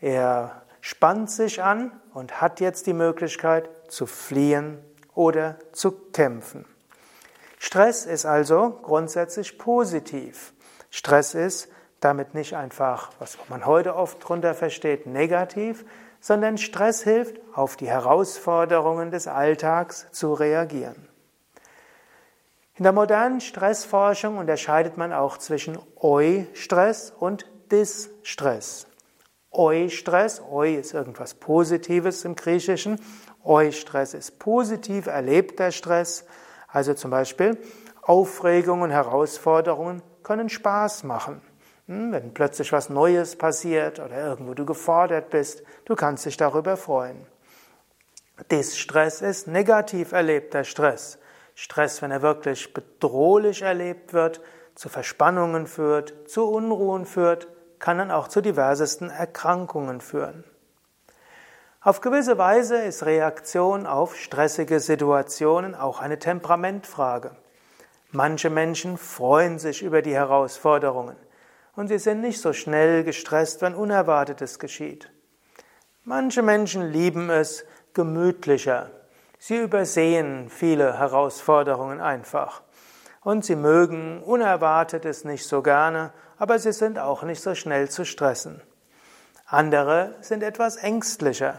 er 0.00 0.62
spannt 0.80 1.30
sich 1.30 1.62
an 1.62 1.90
und 2.14 2.40
hat 2.40 2.60
jetzt 2.60 2.86
die 2.86 2.92
Möglichkeit 2.92 3.68
zu 3.88 4.06
fliehen 4.06 4.78
oder 5.14 5.56
zu 5.72 5.90
kämpfen. 5.90 6.66
Stress 7.58 8.06
ist 8.06 8.26
also 8.26 8.78
grundsätzlich 8.82 9.58
positiv. 9.58 10.52
Stress 10.90 11.34
ist 11.34 11.68
damit 11.98 12.34
nicht 12.34 12.54
einfach, 12.54 13.10
was 13.18 13.36
man 13.48 13.66
heute 13.66 13.96
oft 13.96 14.22
darunter 14.22 14.54
versteht, 14.54 15.06
negativ, 15.06 15.84
sondern 16.20 16.58
Stress 16.58 17.02
hilft, 17.02 17.40
auf 17.52 17.76
die 17.76 17.88
Herausforderungen 17.88 19.10
des 19.10 19.26
Alltags 19.26 20.06
zu 20.12 20.32
reagieren. 20.32 21.07
In 22.78 22.84
der 22.84 22.92
modernen 22.92 23.40
Stressforschung 23.40 24.38
unterscheidet 24.38 24.96
man 24.96 25.12
auch 25.12 25.38
zwischen 25.38 25.76
Eu-Stress 26.00 27.10
und 27.10 27.44
Dis-Stress. 27.72 28.86
Eu-Stress, 29.52 30.40
Eu 30.48 30.78
ist 30.78 30.94
irgendwas 30.94 31.34
Positives 31.34 32.24
im 32.24 32.36
Griechischen, 32.36 33.00
Eu-Stress 33.44 34.14
ist 34.14 34.38
positiv 34.38 35.08
erlebter 35.08 35.72
Stress, 35.72 36.24
also 36.68 36.94
zum 36.94 37.10
Beispiel 37.10 37.58
Aufregung 38.02 38.82
und 38.82 38.92
Herausforderungen 38.92 40.00
können 40.22 40.48
Spaß 40.48 41.02
machen. 41.02 41.40
Hm, 41.88 42.12
wenn 42.12 42.32
plötzlich 42.32 42.70
was 42.70 42.90
Neues 42.90 43.34
passiert 43.34 43.98
oder 43.98 44.16
irgendwo 44.16 44.54
du 44.54 44.64
gefordert 44.64 45.30
bist, 45.30 45.64
du 45.84 45.96
kannst 45.96 46.26
dich 46.26 46.36
darüber 46.36 46.76
freuen. 46.76 47.26
Dis-Stress 48.52 49.20
ist 49.20 49.48
negativ 49.48 50.12
erlebter 50.12 50.62
Stress. 50.62 51.18
Stress, 51.60 52.02
wenn 52.02 52.12
er 52.12 52.22
wirklich 52.22 52.72
bedrohlich 52.72 53.62
erlebt 53.62 54.12
wird, 54.12 54.40
zu 54.76 54.88
Verspannungen 54.88 55.66
führt, 55.66 56.30
zu 56.30 56.48
Unruhen 56.48 57.04
führt, 57.04 57.48
kann 57.80 57.98
dann 57.98 58.12
auch 58.12 58.28
zu 58.28 58.40
diversesten 58.40 59.10
Erkrankungen 59.10 60.00
führen. 60.00 60.44
Auf 61.80 62.00
gewisse 62.00 62.38
Weise 62.38 62.76
ist 62.76 63.04
Reaktion 63.06 63.88
auf 63.88 64.14
stressige 64.14 64.78
Situationen 64.78 65.74
auch 65.74 65.98
eine 65.98 66.20
Temperamentfrage. 66.20 67.32
Manche 68.12 68.50
Menschen 68.50 68.96
freuen 68.96 69.58
sich 69.58 69.82
über 69.82 70.00
die 70.00 70.14
Herausforderungen 70.14 71.16
und 71.74 71.88
sie 71.88 71.98
sind 71.98 72.20
nicht 72.20 72.40
so 72.40 72.52
schnell 72.52 73.02
gestresst, 73.02 73.62
wenn 73.62 73.74
Unerwartetes 73.74 74.60
geschieht. 74.60 75.10
Manche 76.04 76.42
Menschen 76.42 76.88
lieben 76.92 77.30
es 77.30 77.64
gemütlicher, 77.94 78.92
Sie 79.38 79.56
übersehen 79.56 80.50
viele 80.50 80.98
Herausforderungen 80.98 82.00
einfach. 82.00 82.62
Und 83.22 83.44
sie 83.44 83.56
mögen 83.56 84.22
Unerwartetes 84.22 85.24
nicht 85.24 85.46
so 85.46 85.62
gerne, 85.62 86.12
aber 86.38 86.58
sie 86.58 86.72
sind 86.72 86.98
auch 86.98 87.22
nicht 87.22 87.42
so 87.42 87.54
schnell 87.54 87.88
zu 87.88 88.04
stressen. 88.04 88.60
Andere 89.46 90.14
sind 90.20 90.42
etwas 90.42 90.76
ängstlicher. 90.76 91.58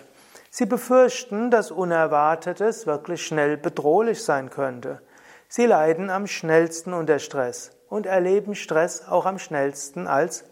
Sie 0.50 0.66
befürchten, 0.66 1.52
dass 1.52 1.72
Unerwartetes 1.72 2.86
wirklich 2.86 3.26
schnell 3.26 3.56
bedrohlich 3.58 4.24
sein 4.24 4.50
könnte. 4.50 5.02
Sie 5.48 5.66
leiden 5.66 6.10
am 6.10 6.28
schnellsten 6.28 6.94
unter 6.94 7.20
Stress 7.20 7.72
und 7.88 8.06
erleben 8.06 8.56
Stress 8.56 9.08
auch 9.08 9.26
am 9.26 9.40
schnellsten 9.40 10.08
als 10.08 10.44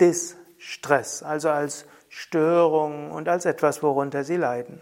Distress, 0.00 1.22
also 1.22 1.50
als 1.50 1.86
Störung 2.08 3.10
und 3.10 3.28
als 3.28 3.46
etwas, 3.46 3.82
worunter 3.82 4.24
sie 4.24 4.36
leiden. 4.36 4.80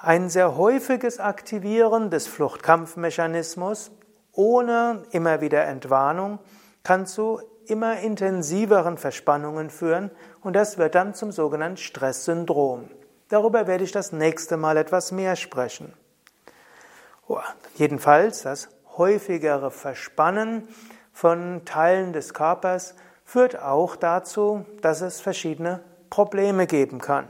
Ein 0.00 0.30
sehr 0.30 0.56
häufiges 0.56 1.18
Aktivieren 1.18 2.08
des 2.08 2.28
Fluchtkampfmechanismus 2.28 3.90
ohne 4.30 5.02
immer 5.10 5.40
wieder 5.40 5.64
Entwarnung 5.64 6.38
kann 6.84 7.04
zu 7.04 7.40
immer 7.66 7.98
intensiveren 7.98 8.96
Verspannungen 8.96 9.70
führen 9.70 10.12
und 10.40 10.54
das 10.54 10.78
wird 10.78 10.94
dann 10.94 11.14
zum 11.14 11.32
sogenannten 11.32 11.78
Stresssyndrom. 11.78 12.88
Darüber 13.28 13.66
werde 13.66 13.82
ich 13.82 13.90
das 13.90 14.12
nächste 14.12 14.56
Mal 14.56 14.76
etwas 14.76 15.10
mehr 15.10 15.34
sprechen. 15.34 15.92
Oh, 17.26 17.40
jedenfalls 17.74 18.42
das 18.42 18.68
häufigere 18.98 19.72
Verspannen 19.72 20.68
von 21.12 21.62
Teilen 21.64 22.12
des 22.12 22.34
Körpers 22.34 22.94
führt 23.24 23.60
auch 23.60 23.96
dazu, 23.96 24.64
dass 24.80 25.00
es 25.00 25.20
verschiedene 25.20 25.80
Probleme 26.08 26.68
geben 26.68 27.00
kann. 27.00 27.28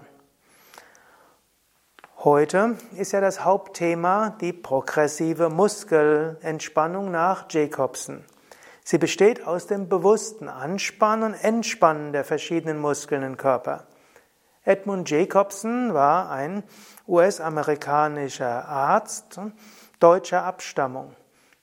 Heute 2.24 2.74
ist 2.96 3.12
ja 3.12 3.20
das 3.20 3.44
Hauptthema 3.44 4.30
die 4.40 4.52
progressive 4.52 5.50
Muskelentspannung 5.50 7.12
nach 7.12 7.46
Jacobson. 7.48 8.24
Sie 8.82 8.98
besteht 8.98 9.46
aus 9.46 9.68
dem 9.68 9.88
bewussten 9.88 10.48
Anspannen 10.48 11.32
und 11.32 11.34
Entspannen 11.34 12.12
der 12.12 12.24
verschiedenen 12.24 12.80
Muskeln 12.80 13.22
im 13.22 13.36
Körper. 13.36 13.86
Edmund 14.64 15.08
Jacobson 15.08 15.94
war 15.94 16.28
ein 16.32 16.64
US-amerikanischer 17.06 18.66
Arzt 18.66 19.38
deutscher 20.00 20.42
Abstammung. 20.42 21.14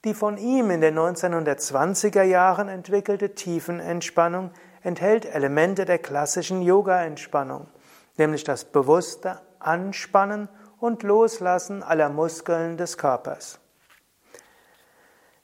Die 0.06 0.14
von 0.14 0.38
ihm 0.38 0.72
in 0.72 0.80
den 0.80 0.98
1920er 0.98 2.24
Jahren 2.24 2.70
entwickelte 2.70 3.36
Tiefenentspannung 3.36 4.52
enthält 4.84 5.26
Elemente 5.26 5.84
der 5.84 5.98
klassischen 5.98 6.62
Yoga-Entspannung, 6.62 7.68
nämlich 8.16 8.46
das 8.46 8.64
bewusste 8.64 9.42
Anspannen 9.60 10.50
und 10.80 11.04
Loslassen 11.04 11.84
aller 11.84 12.10
Muskeln 12.10 12.78
des 12.78 12.98
Körpers. 12.98 13.60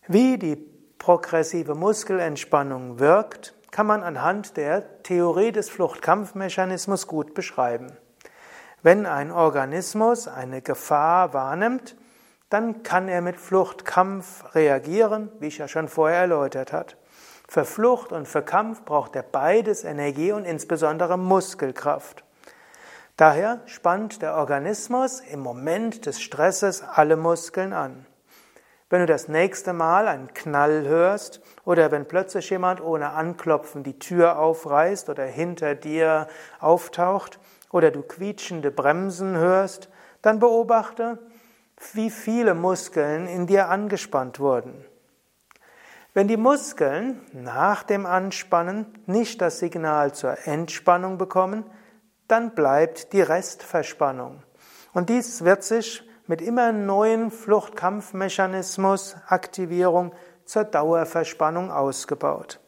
Wie 0.08 0.38
die 0.38 0.56
progressive 0.98 1.76
Muskelentspannung 1.76 3.00
wirkt, 3.00 3.56
kann 3.72 3.88
man 3.88 4.04
anhand 4.04 4.58
der 4.58 5.02
Theorie 5.04 5.52
des 5.52 5.70
Fluchtkampfmechanismus 5.70 7.08
gut 7.08 7.34
beschreiben. 7.34 7.88
Wenn 8.84 9.06
ein 9.06 9.32
Organismus 9.32 10.28
eine 10.28 10.62
Gefahr 10.62 11.34
wahrnimmt, 11.34 11.96
dann 12.50 12.84
kann 12.84 13.08
er 13.08 13.22
mit 13.22 13.40
Fluchtkampf 13.40 14.54
reagieren, 14.54 15.32
wie 15.40 15.48
ich 15.48 15.60
ja 15.60 15.68
schon 15.68 15.88
vorher 15.88 16.20
erläutert 16.22 16.74
habe. 16.74 16.94
Für 17.48 17.66
Flucht 17.66 18.12
und 18.12 18.28
für 18.28 18.42
Kampf 18.42 18.84
braucht 18.84 19.16
er 19.16 19.24
beides 19.24 19.84
Energie 19.84 20.32
und 20.32 20.46
insbesondere 20.46 21.18
Muskelkraft. 21.18 22.24
Daher 23.18 23.62
spannt 23.66 24.22
der 24.22 24.36
Organismus 24.36 25.20
im 25.20 25.42
Moment 25.42 26.06
des 26.06 26.22
Stresses 26.22 26.82
alle 26.82 27.18
Muskeln 27.18 27.74
an. 27.74 28.06
Wenn 28.90 29.00
du 29.00 29.06
das 29.06 29.30
nächste 29.30 29.72
Mal 29.72 30.10
einen 30.10 30.34
Knall 30.34 30.86
hörst 30.86 31.42
oder 31.64 31.92
wenn 31.92 32.08
plötzlich 32.08 32.50
jemand 32.50 32.82
ohne 32.82 33.12
Anklopfen 33.12 33.84
die 33.84 33.98
Tür 34.00 34.38
aufreißt 34.38 35.10
oder 35.10 35.24
hinter 35.24 35.76
dir 35.76 36.28
auftaucht 36.60 37.40
oder 37.72 37.90
du 37.92 38.02
quietschende 38.02 38.70
Bremsen 38.70 39.38
hörst, 39.38 39.88
dann 40.22 40.40
beobachte, 40.40 41.20
wie 41.94 42.10
viele 42.10 42.54
Muskeln 42.54 43.28
in 43.28 43.48
dir 43.48 43.70
angespannt 43.70 44.42
wurden. 44.42 44.86
Wenn 46.14 46.28
die 46.28 46.36
Muskeln 46.36 47.22
nach 47.32 47.84
dem 47.84 48.06
Anspannen 48.06 48.86
nicht 49.06 49.42
das 49.42 49.60
Signal 49.60 50.14
zur 50.14 50.46
Entspannung 50.46 51.18
bekommen, 51.18 51.64
dann 52.32 52.56
bleibt 52.56 53.14
die 53.14 53.22
Restverspannung. 53.22 54.44
Und 54.94 55.10
dies 55.10 55.44
wird 55.44 55.64
sich 55.64 56.04
mit 56.28 56.42
immer 56.42 56.72
neuen 56.72 57.30
Fluchtkampfmechanismus 57.30 59.18
Aktivierung 59.28 60.14
zur 60.46 60.64
Dauerverspannung 60.64 61.72
ausgebaut. 61.72 62.60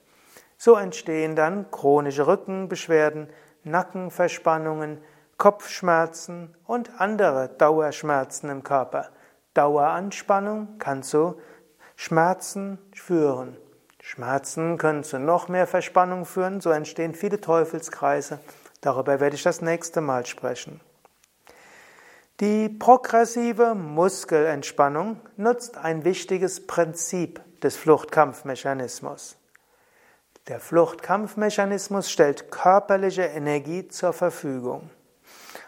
So 0.57 0.75
entstehen 0.75 1.35
dann 1.35 1.71
chronische 1.71 2.27
Rückenbeschwerden, 2.27 3.29
Nackenverspannungen, 3.63 5.01
Kopfschmerzen 5.37 6.55
und 6.65 6.99
andere 7.01 7.49
Dauerschmerzen 7.57 8.49
im 8.49 8.63
Körper. 8.63 9.09
Daueranspannung 9.53 10.77
kann 10.77 11.03
zu 11.03 11.39
Schmerzen 11.95 12.79
führen. 12.93 13.57
Schmerzen 14.01 14.77
können 14.77 15.03
zu 15.03 15.19
noch 15.19 15.47
mehr 15.47 15.67
Verspannung 15.67 16.25
führen, 16.25 16.59
so 16.59 16.69
entstehen 16.71 17.13
viele 17.13 17.39
Teufelskreise. 17.39 18.39
Darüber 18.83 19.21
werde 19.21 19.37
ich 19.37 19.43
das 19.43 19.61
nächste 19.61 20.01
Mal 20.01 20.25
sprechen. 20.25 20.81
Die 22.41 22.67
progressive 22.67 23.75
Muskelentspannung 23.75 25.21
nutzt 25.37 25.77
ein 25.77 26.03
wichtiges 26.03 26.67
Prinzip 26.67 27.39
des 27.61 27.77
Fluchtkampfmechanismus. 27.77 29.37
Der 30.49 30.59
Fluchtkampfmechanismus 30.59 32.11
stellt 32.11 32.51
körperliche 32.51 33.21
Energie 33.21 33.87
zur 33.87 34.11
Verfügung. 34.11 34.89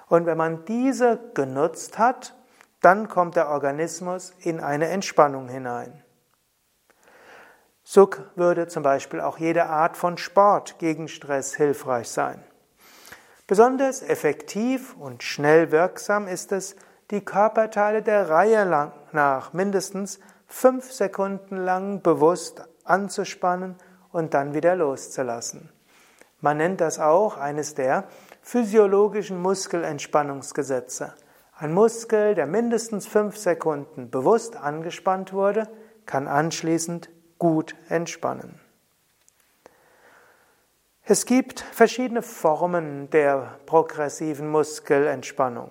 Und 0.09 0.25
wenn 0.25 0.37
man 0.37 0.65
diese 0.65 1.17
genutzt 1.33 1.97
hat, 1.97 2.35
dann 2.81 3.07
kommt 3.07 3.37
der 3.37 3.47
Organismus 3.47 4.33
in 4.41 4.59
eine 4.59 4.89
Entspannung 4.89 5.47
hinein. 5.47 6.03
So 7.81 8.09
würde 8.35 8.67
zum 8.67 8.83
Beispiel 8.83 9.21
auch 9.21 9.37
jede 9.37 9.67
Art 9.67 9.95
von 9.95 10.17
Sport 10.17 10.79
gegen 10.79 11.07
Stress 11.07 11.55
hilfreich 11.55 12.09
sein. 12.09 12.43
Besonders 13.47 14.01
effektiv 14.01 14.95
und 14.97 15.21
schnell 15.21 15.71
wirksam 15.71 16.27
ist 16.27 16.51
es, 16.51 16.75
die 17.11 17.23
Körperteile 17.23 18.01
der 18.01 18.27
Reihe 18.27 18.91
nach 19.11 19.53
mindestens 19.53 20.19
fünf 20.47 20.91
Sekunden 20.91 21.57
lang 21.57 22.01
bewusst 22.01 22.63
anzuspannen 22.83 23.75
und 24.11 24.33
dann 24.33 24.55
wieder 24.55 24.75
loszulassen. 24.75 25.69
Man 26.41 26.57
nennt 26.57 26.81
das 26.81 26.99
auch 26.99 27.37
eines 27.37 27.75
der 27.75 28.05
physiologischen 28.41 29.39
Muskelentspannungsgesetze. 29.39 31.13
Ein 31.55 31.71
Muskel, 31.71 32.33
der 32.33 32.47
mindestens 32.47 33.05
fünf 33.05 33.37
Sekunden 33.37 34.09
bewusst 34.09 34.55
angespannt 34.55 35.33
wurde, 35.33 35.69
kann 36.07 36.27
anschließend 36.27 37.09
gut 37.37 37.75
entspannen. 37.89 38.59
Es 41.07 41.27
gibt 41.27 41.59
verschiedene 41.59 42.23
Formen 42.23 43.11
der 43.11 43.59
progressiven 43.67 44.49
Muskelentspannung. 44.49 45.69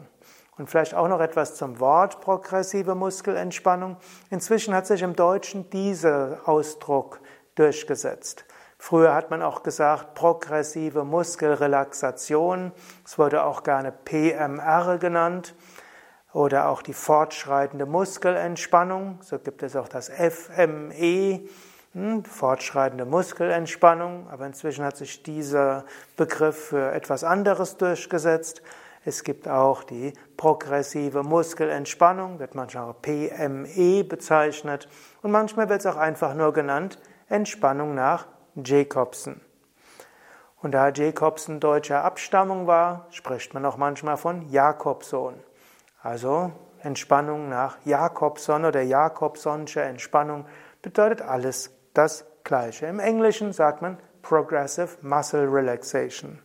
Und 0.56 0.70
vielleicht 0.70 0.94
auch 0.94 1.08
noch 1.08 1.18
etwas 1.18 1.56
zum 1.56 1.80
Wort 1.80 2.20
progressive 2.20 2.94
Muskelentspannung. 2.94 3.96
Inzwischen 4.30 4.72
hat 4.72 4.86
sich 4.86 5.02
im 5.02 5.16
Deutschen 5.16 5.68
dieser 5.70 6.38
Ausdruck 6.44 7.20
durchgesetzt. 7.56 8.44
Früher 8.78 9.12
hat 9.12 9.30
man 9.30 9.42
auch 9.42 9.64
gesagt 9.64 10.14
progressive 10.14 11.02
Muskelrelaxation. 11.02 12.70
Es 13.04 13.18
wurde 13.18 13.42
auch 13.42 13.64
gerne 13.64 13.90
PMR 13.90 14.98
genannt 14.98 15.56
oder 16.32 16.68
auch 16.68 16.80
die 16.80 16.94
fortschreitende 16.94 17.86
Muskelentspannung. 17.86 19.18
So 19.22 19.40
gibt 19.40 19.64
es 19.64 19.74
auch 19.74 19.88
das 19.88 20.10
FME, 20.10 21.48
fortschreitende 22.24 23.04
Muskelentspannung. 23.04 24.28
Aber 24.30 24.46
inzwischen 24.46 24.84
hat 24.84 24.96
sich 24.96 25.22
dieser 25.22 25.84
Begriff 26.16 26.68
für 26.68 26.92
etwas 26.92 27.24
anderes 27.24 27.76
durchgesetzt. 27.76 28.62
Es 29.04 29.22
gibt 29.22 29.48
auch 29.48 29.84
die 29.84 30.14
progressive 30.36 31.22
Muskelentspannung, 31.22 32.38
wird 32.38 32.54
manchmal 32.54 32.90
auch 32.90 33.02
PME 33.02 34.02
bezeichnet. 34.04 34.88
Und 35.22 35.30
manchmal 35.30 35.68
wird 35.68 35.80
es 35.80 35.86
auch 35.86 35.96
einfach 35.96 36.34
nur 36.34 36.52
genannt 36.52 36.98
Entspannung 37.28 37.94
nach 37.94 38.26
Jacobson. 38.56 39.40
Und 40.62 40.72
da 40.72 40.88
Jacobson 40.88 41.60
deutscher 41.60 42.02
Abstammung 42.02 42.66
war, 42.66 43.06
spricht 43.10 43.52
man 43.52 43.66
auch 43.66 43.76
manchmal 43.76 44.16
von 44.16 44.48
Jakobson. 44.48 45.34
Also 46.02 46.52
Entspannung 46.80 47.50
nach 47.50 47.76
Jakobson 47.84 48.64
oder 48.64 48.80
Jakobsonsche 48.80 49.82
Entspannung 49.82 50.46
bedeutet 50.80 51.20
alles 51.20 51.73
das 51.94 52.26
Gleiche. 52.44 52.86
Im 52.86 53.00
Englischen 53.00 53.52
sagt 53.52 53.80
man 53.80 53.98
Progressive 54.22 54.98
Muscle 55.00 55.48
Relaxation. 55.50 56.38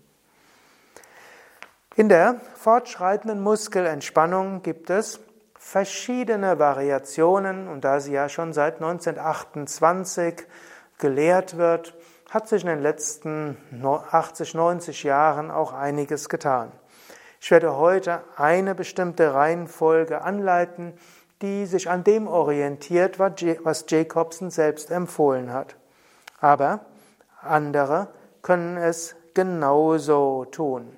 In 1.95 2.07
der 2.07 2.39
fortschreitenden 2.55 3.41
Muskelentspannung 3.41 4.61
gibt 4.61 4.89
es 4.89 5.19
verschiedene 5.57 6.57
Variationen 6.57 7.67
und 7.67 7.83
da 7.83 7.99
sie 7.99 8.13
ja 8.13 8.29
schon 8.29 8.53
seit 8.53 8.75
1928 8.75 10.45
gelehrt 10.97 11.57
wird, 11.57 11.95
hat 12.29 12.47
sich 12.47 12.61
in 12.61 12.69
den 12.69 12.81
letzten 12.81 13.57
80, 13.83 14.53
90 14.53 15.03
Jahren 15.03 15.51
auch 15.51 15.73
einiges 15.73 16.29
getan. 16.29 16.71
Ich 17.41 17.51
werde 17.51 17.75
heute 17.75 18.21
eine 18.35 18.75
bestimmte 18.75 19.33
Reihenfolge 19.33 20.21
anleiten, 20.21 20.93
die 21.41 21.65
sich 21.65 21.89
an 21.89 22.03
dem 22.03 22.27
orientiert, 22.27 23.19
was 23.19 23.85
Jacobson 23.87 24.49
selbst 24.49 24.91
empfohlen 24.91 25.53
hat. 25.53 25.75
Aber 26.39 26.85
andere 27.41 28.09
können 28.41 28.77
es 28.77 29.15
genauso 29.33 30.45
tun. 30.45 30.95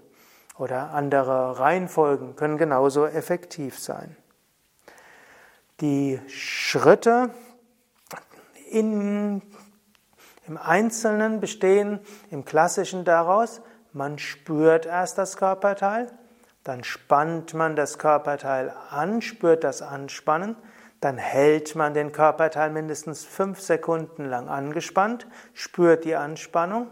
Oder 0.58 0.92
andere 0.92 1.60
Reihenfolgen 1.60 2.36
können 2.36 2.58
genauso 2.58 3.06
effektiv 3.06 3.80
sein. 3.80 4.16
Die 5.80 6.20
Schritte 6.28 7.32
in, 8.70 9.42
im 10.48 10.58
Einzelnen 10.58 11.40
bestehen 11.40 12.00
im 12.30 12.46
Klassischen 12.46 13.06
daraus, 13.06 13.62
man 13.94 14.20
spürt 14.20 14.86
erst 14.86 15.18
das 15.18 15.38
Körperteil, 15.38 16.12
dann 16.64 16.84
spannt 16.84 17.54
man 17.54 17.76
das 17.76 17.98
Körperteil 17.98 18.74
an, 18.90 19.22
spürt 19.22 19.64
das 19.64 19.82
Anspannen, 19.82 20.56
dann 21.00 21.18
hält 21.18 21.76
man 21.76 21.94
den 21.94 22.12
Körperteil 22.12 22.70
mindestens 22.70 23.26
fünf 23.26 23.60
Sekunden 23.60 24.26
lang 24.26 24.48
angespannt, 24.48 25.28
spürt 25.54 26.06
die 26.06 26.16
Anspannung, 26.16 26.88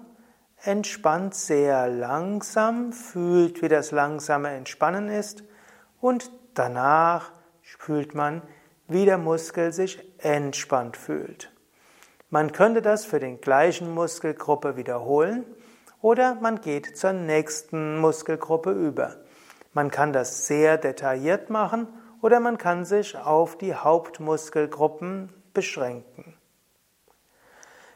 entspannt 0.64 1.36
sehr 1.36 1.88
langsam, 1.88 2.92
fühlt, 2.92 3.62
wie 3.62 3.68
das 3.68 3.92
langsame 3.92 4.50
Entspannen 4.50 5.10
ist 5.10 5.44
und 6.02 6.32
danach 6.56 7.32
fühlt 7.62 8.16
man, 8.16 8.42
wie 8.88 9.06
der 9.06 9.20
Muskel 9.20 9.72
sich 9.72 10.04
entspannt 10.18 10.98
fühlt. 10.98 11.52
Man 12.32 12.52
könnte 12.52 12.82
das 12.82 13.06
für 13.06 13.20
den 13.20 13.42
gleichen 13.42 13.94
Muskelgruppe 13.94 14.76
wiederholen 14.76 15.46
oder 16.02 16.36
man 16.36 16.62
geht 16.62 16.98
zur 16.98 17.14
nächsten 17.14 18.00
Muskelgruppe 18.00 18.72
über. 18.72 19.18
Man 19.74 19.92
kann 19.92 20.14
das 20.14 20.48
sehr 20.48 20.78
detailliert 20.78 21.50
machen 21.50 21.88
oder 22.22 22.40
man 22.40 22.58
kann 22.58 22.86
sich 22.86 23.18
auf 23.18 23.58
die 23.58 23.76
Hauptmuskelgruppen 23.76 25.34
beschränken. 25.54 26.36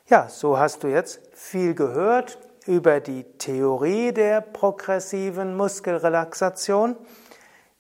Ja, 0.07 0.29
so 0.29 0.57
hast 0.57 0.83
du 0.83 0.87
jetzt 0.87 1.21
viel 1.33 1.73
gehört 1.73 2.37
über 2.65 2.99
die 2.99 3.23
Theorie 3.37 4.11
der 4.11 4.41
progressiven 4.41 5.55
Muskelrelaxation. 5.55 6.95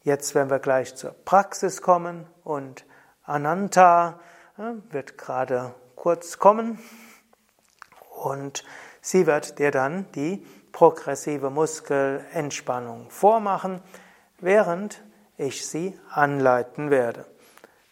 Jetzt 0.01 0.35
werden 0.35 0.49
wir 0.49 0.59
gleich 0.59 0.95
zur 0.95 1.11
Praxis 1.25 1.81
kommen 1.81 2.27
und 2.43 2.85
Ananta 3.23 4.19
wird 4.89 5.17
gerade 5.17 5.73
kurz 5.95 6.37
kommen 6.39 6.79
und 8.23 8.63
sie 9.01 9.25
wird 9.25 9.59
dir 9.59 9.71
dann 9.71 10.11
die 10.13 10.45
progressive 10.73 11.49
Muskelentspannung 11.49 13.09
vormachen, 13.09 13.79
während 14.39 15.01
ich 15.37 15.65
sie 15.65 15.97
anleiten 16.09 16.89
werde. 16.89 17.25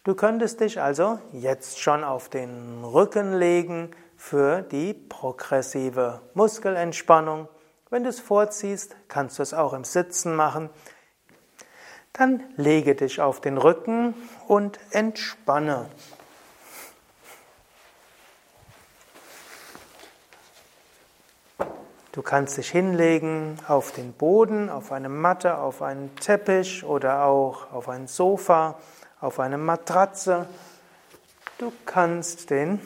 Du 0.04 0.14
könntest 0.14 0.60
dich 0.60 0.80
also 0.80 1.18
jetzt 1.32 1.80
schon 1.80 2.04
auf 2.04 2.28
den 2.28 2.84
Rücken 2.84 3.38
legen, 3.38 3.92
für 4.22 4.62
die 4.62 4.94
progressive 4.94 6.20
Muskelentspannung. 6.34 7.48
Wenn 7.90 8.04
du 8.04 8.08
es 8.08 8.20
vorziehst, 8.20 8.94
kannst 9.08 9.40
du 9.40 9.42
es 9.42 9.52
auch 9.52 9.72
im 9.72 9.82
Sitzen 9.82 10.36
machen. 10.36 10.70
Dann 12.12 12.44
lege 12.56 12.94
dich 12.94 13.20
auf 13.20 13.40
den 13.40 13.58
Rücken 13.58 14.14
und 14.46 14.78
entspanne. 14.92 15.90
Du 22.12 22.20
kannst 22.20 22.58
dich 22.58 22.70
hinlegen 22.70 23.56
auf 23.66 23.92
den 23.92 24.12
Boden, 24.12 24.68
auf 24.68 24.92
eine 24.92 25.08
Matte, 25.08 25.56
auf 25.56 25.80
einen 25.80 26.14
Teppich 26.16 26.84
oder 26.84 27.24
auch 27.24 27.72
auf 27.72 27.88
ein 27.88 28.06
Sofa, 28.06 28.78
auf 29.22 29.40
eine 29.40 29.56
Matratze. 29.56 30.46
Du 31.56 31.72
kannst 31.86 32.50
den 32.50 32.80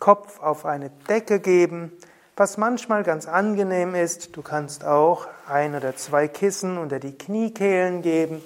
Kopf 0.00 0.40
auf 0.40 0.66
eine 0.66 0.90
Decke 1.08 1.38
geben, 1.38 1.92
was 2.36 2.56
manchmal 2.56 3.04
ganz 3.04 3.28
angenehm 3.28 3.94
ist. 3.94 4.36
Du 4.36 4.42
kannst 4.42 4.84
auch 4.84 5.28
ein 5.48 5.76
oder 5.76 5.94
zwei 5.94 6.26
Kissen 6.26 6.76
unter 6.76 6.98
die 6.98 7.16
Kniekehlen 7.16 8.02
geben. 8.02 8.42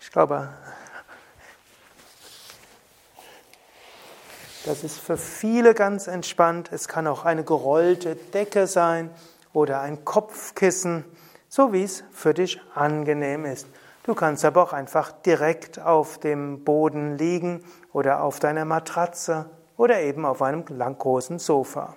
Ich 0.00 0.10
glaube, 0.10 0.48
das 4.64 4.84
ist 4.84 4.98
für 4.98 5.16
viele 5.16 5.74
ganz 5.74 6.06
entspannt. 6.06 6.70
Es 6.72 6.88
kann 6.88 7.06
auch 7.06 7.24
eine 7.24 7.44
gerollte 7.44 8.16
Decke 8.16 8.66
sein 8.66 9.10
oder 9.52 9.80
ein 9.80 10.04
Kopfkissen, 10.04 11.04
so 11.48 11.72
wie 11.72 11.84
es 11.84 12.04
für 12.12 12.34
dich 12.34 12.60
angenehm 12.74 13.44
ist. 13.44 13.66
Du 14.02 14.14
kannst 14.14 14.44
aber 14.44 14.62
auch 14.62 14.72
einfach 14.72 15.12
direkt 15.12 15.80
auf 15.80 16.18
dem 16.18 16.64
Boden 16.64 17.18
liegen 17.18 17.62
oder 17.92 18.22
auf 18.22 18.40
deiner 18.40 18.64
Matratze 18.64 19.50
oder 19.76 20.00
eben 20.00 20.24
auf 20.24 20.42
einem 20.42 20.64
großen 20.64 21.38
Sofa. 21.38 21.94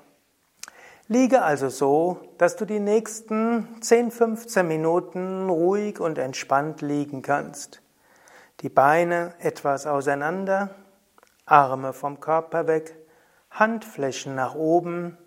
Liege 1.07 1.41
also 1.41 1.69
so, 1.69 2.19
dass 2.37 2.55
du 2.55 2.65
die 2.65 2.79
nächsten 2.79 3.67
10, 3.81 4.11
15 4.11 4.67
Minuten 4.67 5.49
ruhig 5.49 5.99
und 5.99 6.17
entspannt 6.17 6.81
liegen 6.81 7.21
kannst. 7.21 7.81
Die 8.61 8.69
Beine 8.69 9.33
etwas 9.39 9.87
auseinander, 9.87 10.75
Arme 11.45 11.93
vom 11.93 12.19
Körper 12.19 12.67
weg, 12.67 12.95
Handflächen 13.49 14.35
nach 14.35 14.55
oben, 14.55 15.17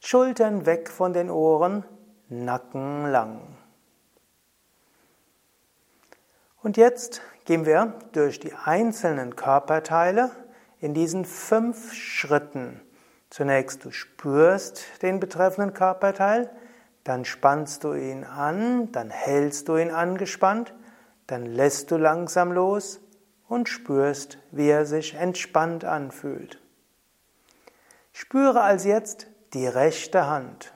Schultern 0.00 0.66
weg 0.66 0.90
von 0.90 1.12
den 1.12 1.30
Ohren, 1.30 1.84
Nacken 2.28 3.10
lang. 3.10 3.56
Und 6.62 6.76
jetzt 6.76 7.22
gehen 7.44 7.64
wir 7.64 7.94
durch 8.12 8.40
die 8.40 8.52
einzelnen 8.52 9.36
Körperteile 9.36 10.32
in 10.80 10.94
diesen 10.94 11.24
fünf 11.24 11.92
Schritten. 11.92 12.80
Zunächst 13.30 13.84
du 13.84 13.92
spürst 13.92 15.02
den 15.02 15.20
betreffenden 15.20 15.74
Körperteil, 15.74 16.50
dann 17.04 17.24
spannst 17.24 17.84
du 17.84 17.94
ihn 17.94 18.24
an, 18.24 18.90
dann 18.90 19.10
hältst 19.10 19.68
du 19.68 19.76
ihn 19.76 19.90
angespannt, 19.90 20.74
dann 21.28 21.46
lässt 21.46 21.92
du 21.92 21.96
langsam 21.96 22.50
los 22.50 23.00
und 23.48 23.68
spürst, 23.68 24.38
wie 24.50 24.68
er 24.68 24.86
sich 24.86 25.14
entspannt 25.14 25.84
anfühlt. 25.84 26.60
Spüre 28.12 28.62
also 28.62 28.88
jetzt 28.88 29.26
die 29.52 29.66
rechte 29.66 30.26
Hand. 30.26 30.72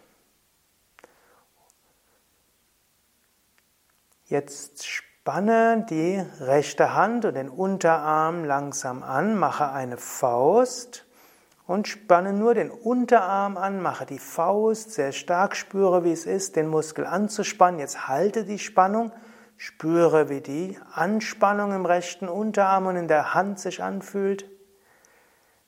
Jetzt 4.26 4.87
spanne 4.87 5.87
die 5.90 6.24
rechte 6.40 6.94
Hand 6.94 7.24
und 7.24 7.35
den 7.35 7.48
Unterarm 7.48 8.44
langsam 8.44 9.02
an, 9.02 9.37
mache 9.37 9.70
eine 9.70 9.96
Faust 9.96 11.04
und 11.66 11.88
spanne 11.88 12.33
nur 12.33 12.54
den 12.54 12.70
Unterarm 12.70 13.56
an, 13.56 13.83
mache 13.83 14.06
die 14.06 14.18
Faust 14.18 14.92
sehr 14.92 15.12
stark, 15.12 15.56
spüre, 15.56 16.04
wie 16.04 16.12
es 16.12 16.26
ist, 16.26 16.56
den 16.56 16.68
Muskel 16.68 17.06
anzuspannen. 17.06 17.80
Jetzt 17.80 18.09
halte 18.09 18.44
die 18.44 18.59
Spannung 18.59 19.12
Spüre, 19.62 20.31
wie 20.31 20.40
die 20.40 20.79
Anspannung 20.94 21.75
im 21.75 21.85
rechten 21.85 22.31
Unterarm 22.31 22.87
und 22.87 22.96
in 22.96 23.09
der 23.09 23.35
Hand 23.35 23.61
sich 23.61 23.83
anfühlt. 23.83 24.49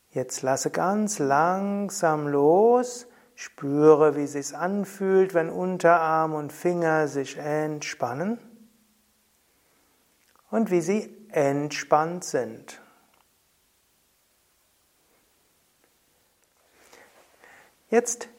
Jetzt 0.08 0.40
lasse 0.40 0.70
ganz 0.70 1.18
langsam 1.18 2.26
los. 2.26 3.06
Spüre, 3.34 4.16
wie 4.16 4.22
es 4.22 4.32
sich 4.32 4.56
anfühlt, 4.56 5.34
wenn 5.34 5.50
Unterarm 5.50 6.32
und 6.32 6.54
Finger 6.54 7.06
sich 7.06 7.36
entspannen 7.36 8.38
und 10.50 10.70
wie 10.70 10.80
sie 10.80 11.14
entspannt 11.28 12.24
sind. 12.24 12.80
Jetzt 17.90 18.30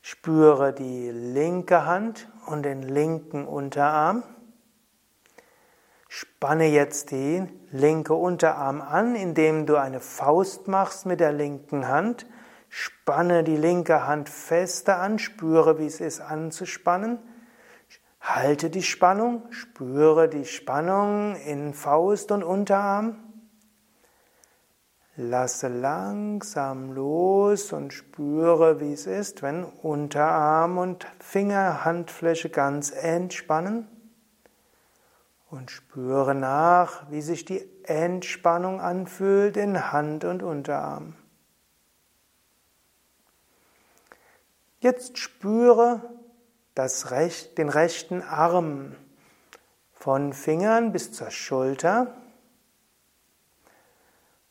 spüre 0.00 0.72
die 0.72 1.10
linke 1.10 1.84
Hand 1.84 2.30
und 2.46 2.62
den 2.62 2.82
linken 2.82 3.46
Unterarm. 3.46 4.22
Spanne 6.12 6.66
jetzt 6.66 7.12
die 7.12 7.46
linke 7.70 8.14
Unterarm 8.14 8.80
an, 8.80 9.14
indem 9.14 9.64
du 9.64 9.76
eine 9.76 10.00
Faust 10.00 10.66
machst 10.66 11.06
mit 11.06 11.20
der 11.20 11.30
linken 11.30 11.86
Hand. 11.86 12.26
Spanne 12.68 13.44
die 13.44 13.56
linke 13.56 14.08
Hand 14.08 14.28
fester 14.28 14.98
an, 14.98 15.20
spüre, 15.20 15.78
wie 15.78 15.86
es 15.86 16.00
ist 16.00 16.20
anzuspannen. 16.20 17.20
Halte 18.20 18.70
die 18.70 18.82
Spannung, 18.82 19.44
spüre 19.50 20.28
die 20.28 20.46
Spannung 20.46 21.36
in 21.36 21.74
Faust 21.74 22.32
und 22.32 22.42
Unterarm. 22.42 23.14
Lasse 25.14 25.68
langsam 25.68 26.90
los 26.90 27.72
und 27.72 27.92
spüre, 27.92 28.80
wie 28.80 28.94
es 28.94 29.06
ist, 29.06 29.42
wenn 29.42 29.62
Unterarm 29.62 30.76
und 30.76 31.06
Finger, 31.20 31.84
Handfläche 31.84 32.50
ganz 32.50 32.90
entspannen 32.90 33.86
und 35.50 35.70
spüre 35.70 36.34
nach, 36.34 37.10
wie 37.10 37.22
sich 37.22 37.44
die 37.44 37.68
Entspannung 37.84 38.80
anfühlt 38.80 39.56
in 39.56 39.92
Hand 39.92 40.24
und 40.24 40.42
Unterarm. 40.42 41.16
Jetzt 44.78 45.18
spüre 45.18 46.02
Recht, 47.10 47.58
den 47.58 47.68
rechten 47.68 48.22
Arm 48.22 48.96
von 49.92 50.32
Fingern 50.32 50.92
bis 50.92 51.12
zur 51.12 51.30
Schulter 51.30 52.14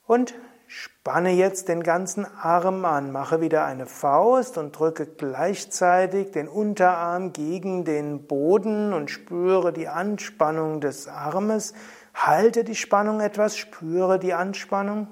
und 0.05 0.35
Spanne 0.71 1.31
jetzt 1.31 1.67
den 1.67 1.81
ganzen 1.81 2.27
Arm 2.27 2.85
an, 2.85 3.11
mache 3.11 3.41
wieder 3.41 3.65
eine 3.65 3.87
Faust 3.87 4.55
und 4.59 4.77
drücke 4.77 5.07
gleichzeitig 5.07 6.29
den 6.29 6.47
Unterarm 6.47 7.33
gegen 7.33 7.85
den 7.85 8.27
Boden 8.27 8.93
und 8.93 9.09
spüre 9.09 9.73
die 9.73 9.87
Anspannung 9.87 10.79
des 10.79 11.07
Armes. 11.07 11.73
Halte 12.13 12.63
die 12.63 12.75
Spannung 12.75 13.19
etwas, 13.19 13.57
spüre 13.57 14.19
die 14.19 14.35
Anspannung 14.35 15.07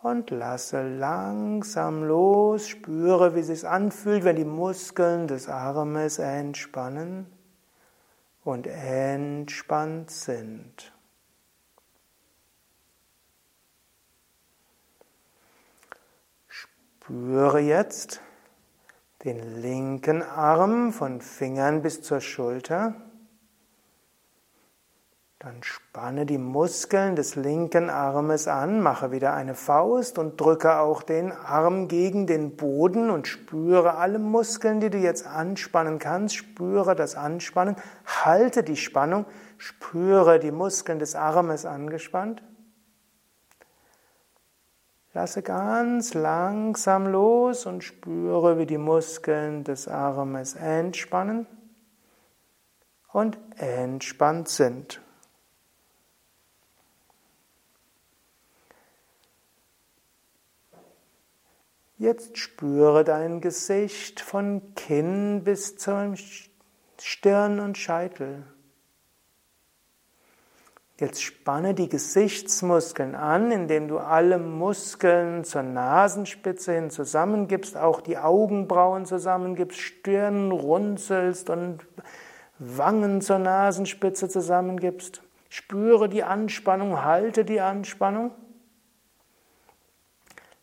und 0.00 0.30
lasse 0.30 0.86
langsam 0.86 2.04
los, 2.04 2.68
spüre, 2.68 3.34
wie 3.34 3.40
es 3.40 3.48
sich 3.48 3.66
anfühlt, 3.66 4.22
wenn 4.22 4.36
die 4.36 4.44
Muskeln 4.44 5.26
des 5.26 5.48
Armes 5.48 6.20
entspannen 6.20 7.26
und 8.44 8.68
entspannt 8.68 10.12
sind. 10.12 10.92
Spüre 17.06 17.60
jetzt 17.60 18.20
den 19.22 19.62
linken 19.62 20.24
Arm 20.24 20.92
von 20.92 21.20
Fingern 21.20 21.80
bis 21.80 22.02
zur 22.02 22.20
Schulter. 22.20 22.94
Dann 25.38 25.62
spanne 25.62 26.26
die 26.26 26.38
Muskeln 26.38 27.14
des 27.14 27.36
linken 27.36 27.90
Armes 27.90 28.48
an, 28.48 28.80
mache 28.80 29.12
wieder 29.12 29.34
eine 29.34 29.54
Faust 29.54 30.18
und 30.18 30.40
drücke 30.40 30.80
auch 30.80 31.04
den 31.04 31.30
Arm 31.30 31.86
gegen 31.86 32.26
den 32.26 32.56
Boden 32.56 33.10
und 33.10 33.28
spüre 33.28 33.94
alle 33.94 34.18
Muskeln, 34.18 34.80
die 34.80 34.90
du 34.90 34.98
jetzt 34.98 35.28
anspannen 35.28 36.00
kannst. 36.00 36.34
Spüre 36.34 36.96
das 36.96 37.14
Anspannen, 37.14 37.76
halte 38.04 38.64
die 38.64 38.76
Spannung, 38.76 39.26
spüre 39.58 40.40
die 40.40 40.50
Muskeln 40.50 40.98
des 40.98 41.14
Armes 41.14 41.66
angespannt. 41.66 42.42
Lasse 45.16 45.40
ganz 45.40 46.12
langsam 46.12 47.06
los 47.06 47.64
und 47.64 47.82
spüre, 47.82 48.58
wie 48.58 48.66
die 48.66 48.76
Muskeln 48.76 49.64
des 49.64 49.88
Armes 49.88 50.56
entspannen 50.56 51.46
und 53.14 53.38
entspannt 53.56 54.48
sind. 54.48 55.00
Jetzt 61.96 62.36
spüre 62.36 63.02
dein 63.02 63.40
Gesicht 63.40 64.20
von 64.20 64.74
Kinn 64.74 65.44
bis 65.44 65.78
zum 65.78 66.16
Stirn 67.00 67.58
und 67.58 67.78
Scheitel. 67.78 68.44
Jetzt 70.98 71.22
spanne 71.22 71.74
die 71.74 71.90
Gesichtsmuskeln 71.90 73.14
an, 73.14 73.50
indem 73.50 73.86
du 73.86 73.98
alle 73.98 74.38
Muskeln 74.38 75.44
zur 75.44 75.62
Nasenspitze 75.62 76.72
hin 76.72 76.88
zusammengibst, 76.88 77.76
auch 77.76 78.00
die 78.00 78.16
Augenbrauen 78.16 79.04
zusammengibst, 79.04 79.78
Stirn 79.78 80.52
runzelst 80.52 81.50
und 81.50 81.86
Wangen 82.58 83.20
zur 83.20 83.38
Nasenspitze 83.38 84.30
zusammengibst. 84.30 85.22
Spüre 85.50 86.08
die 86.08 86.24
Anspannung, 86.24 87.04
halte 87.04 87.44
die 87.44 87.60
Anspannung. 87.60 88.30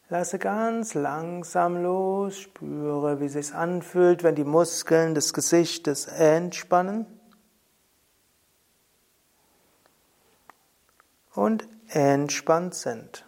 Lasse 0.09 0.39
ganz 0.39 0.95
langsam 0.95 1.83
los, 1.83 2.39
spüre, 2.39 3.19
wie 3.19 3.25
es 3.25 3.33
sich 3.33 3.53
anfühlt, 3.53 4.23
wenn 4.23 4.33
die 4.33 4.43
Muskeln 4.43 5.13
des 5.13 5.33
Gesichtes 5.33 6.07
entspannen. 6.07 7.05
Und 11.35 11.67
entspannt 11.87 12.75
sind. 12.75 13.25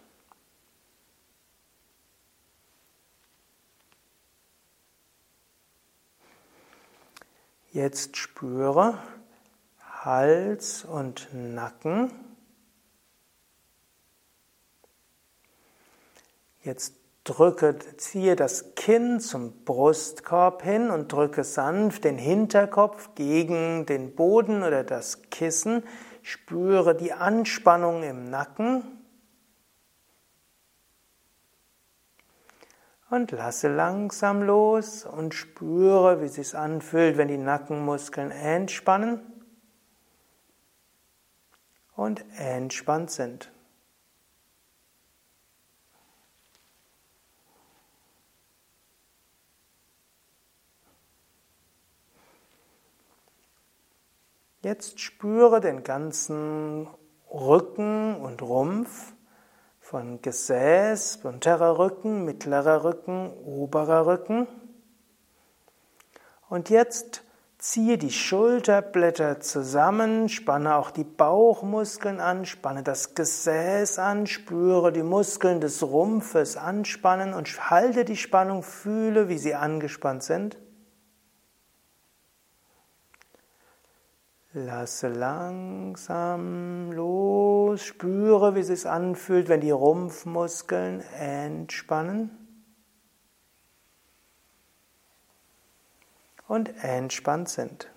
Jetzt 7.72 8.16
spüre 8.16 8.98
Hals 9.80 10.84
und 10.84 11.28
Nacken. 11.34 12.10
Jetzt 16.62 16.94
drücke, 17.24 17.76
ziehe 17.96 18.34
das 18.34 18.74
Kinn 18.76 19.20
zum 19.20 19.64
Brustkorb 19.64 20.62
hin 20.62 20.90
und 20.90 21.12
drücke 21.12 21.44
sanft 21.44 22.04
den 22.04 22.16
Hinterkopf 22.16 23.10
gegen 23.14 23.84
den 23.84 24.14
Boden 24.14 24.62
oder 24.62 24.82
das 24.82 25.22
Kissen. 25.30 25.82
Spüre 26.26 26.96
die 26.96 27.12
Anspannung 27.12 28.02
im 28.02 28.28
Nacken 28.28 28.82
und 33.10 33.30
lasse 33.30 33.68
langsam 33.72 34.42
los 34.42 35.04
und 35.04 35.34
spüre, 35.34 36.20
wie 36.20 36.24
es 36.24 36.34
sich 36.34 36.56
anfühlt, 36.56 37.16
wenn 37.16 37.28
die 37.28 37.38
Nackenmuskeln 37.38 38.32
entspannen 38.32 39.20
und 41.94 42.24
entspannt 42.36 43.12
sind. 43.12 43.52
Jetzt 54.66 54.98
spüre 54.98 55.60
den 55.60 55.84
ganzen 55.84 56.88
Rücken 57.32 58.16
und 58.16 58.42
Rumpf 58.42 59.12
von 59.78 60.20
Gesäß, 60.22 61.20
unterer 61.22 61.78
Rücken, 61.78 62.24
mittlerer 62.24 62.82
Rücken, 62.82 63.30
oberer 63.44 64.06
Rücken. 64.06 64.48
Und 66.48 66.68
jetzt 66.68 67.22
ziehe 67.58 67.96
die 67.96 68.10
Schulterblätter 68.10 69.38
zusammen, 69.38 70.28
spanne 70.28 70.74
auch 70.74 70.90
die 70.90 71.04
Bauchmuskeln 71.04 72.18
an, 72.18 72.44
spanne 72.44 72.82
das 72.82 73.14
Gesäß 73.14 74.00
an, 74.00 74.26
spüre 74.26 74.90
die 74.90 75.04
Muskeln 75.04 75.60
des 75.60 75.80
Rumpfes 75.84 76.56
anspannen 76.56 77.34
und 77.34 77.70
halte 77.70 78.04
die 78.04 78.16
Spannung, 78.16 78.64
fühle, 78.64 79.28
wie 79.28 79.38
sie 79.38 79.54
angespannt 79.54 80.24
sind. 80.24 80.56
Lasse 84.58 85.08
langsam 85.08 86.90
los, 86.90 87.84
spüre, 87.84 88.54
wie 88.54 88.60
es 88.60 88.68
sich 88.68 88.86
anfühlt, 88.88 89.50
wenn 89.50 89.60
die 89.60 89.70
Rumpfmuskeln 89.70 91.00
entspannen 91.12 92.30
und 96.48 96.72
entspannt 96.82 97.50
sind. 97.50 97.90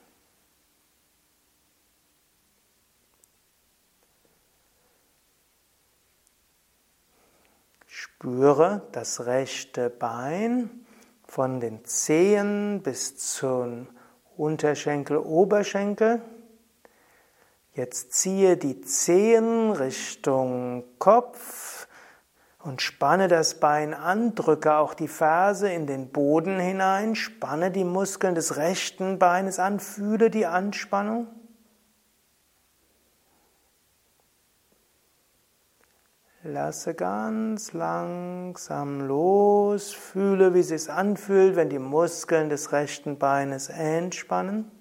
Spüre 7.85 8.85
das 8.91 9.25
rechte 9.25 9.89
Bein 9.89 10.85
von 11.23 11.61
den 11.61 11.85
Zehen 11.85 12.81
bis 12.83 13.15
zum 13.15 13.87
Unterschenkel, 14.35 15.15
Oberschenkel. 15.15 16.21
Jetzt 17.73 18.13
ziehe 18.13 18.57
die 18.57 18.81
Zehen 18.81 19.71
Richtung 19.71 20.83
Kopf 20.97 21.87
und 22.63 22.81
spanne 22.81 23.27
das 23.27 23.59
Bein 23.59 23.93
an, 23.93 24.33
drücke 24.35 24.75
auch 24.75 24.93
die 24.93 25.07
Ferse 25.07 25.71
in 25.71 25.85
den 25.85 26.09
Boden 26.09 26.59
hinein, 26.59 27.15
spanne 27.15 27.71
die 27.71 27.83
Muskeln 27.83 28.35
des 28.35 28.57
rechten 28.57 29.19
Beines 29.19 29.59
an, 29.59 29.79
fühle 29.79 30.29
die 30.29 30.45
Anspannung. 30.45 31.27
Lasse 36.41 36.95
ganz 36.95 37.73
langsam 37.73 39.01
los, 39.01 39.91
fühle, 39.91 40.53
wie 40.53 40.61
es 40.61 40.69
sich 40.69 40.89
anfühlt, 40.89 41.55
wenn 41.55 41.69
die 41.69 41.79
Muskeln 41.79 42.49
des 42.49 42.71
rechten 42.71 43.19
Beines 43.19 43.69
entspannen 43.69 44.71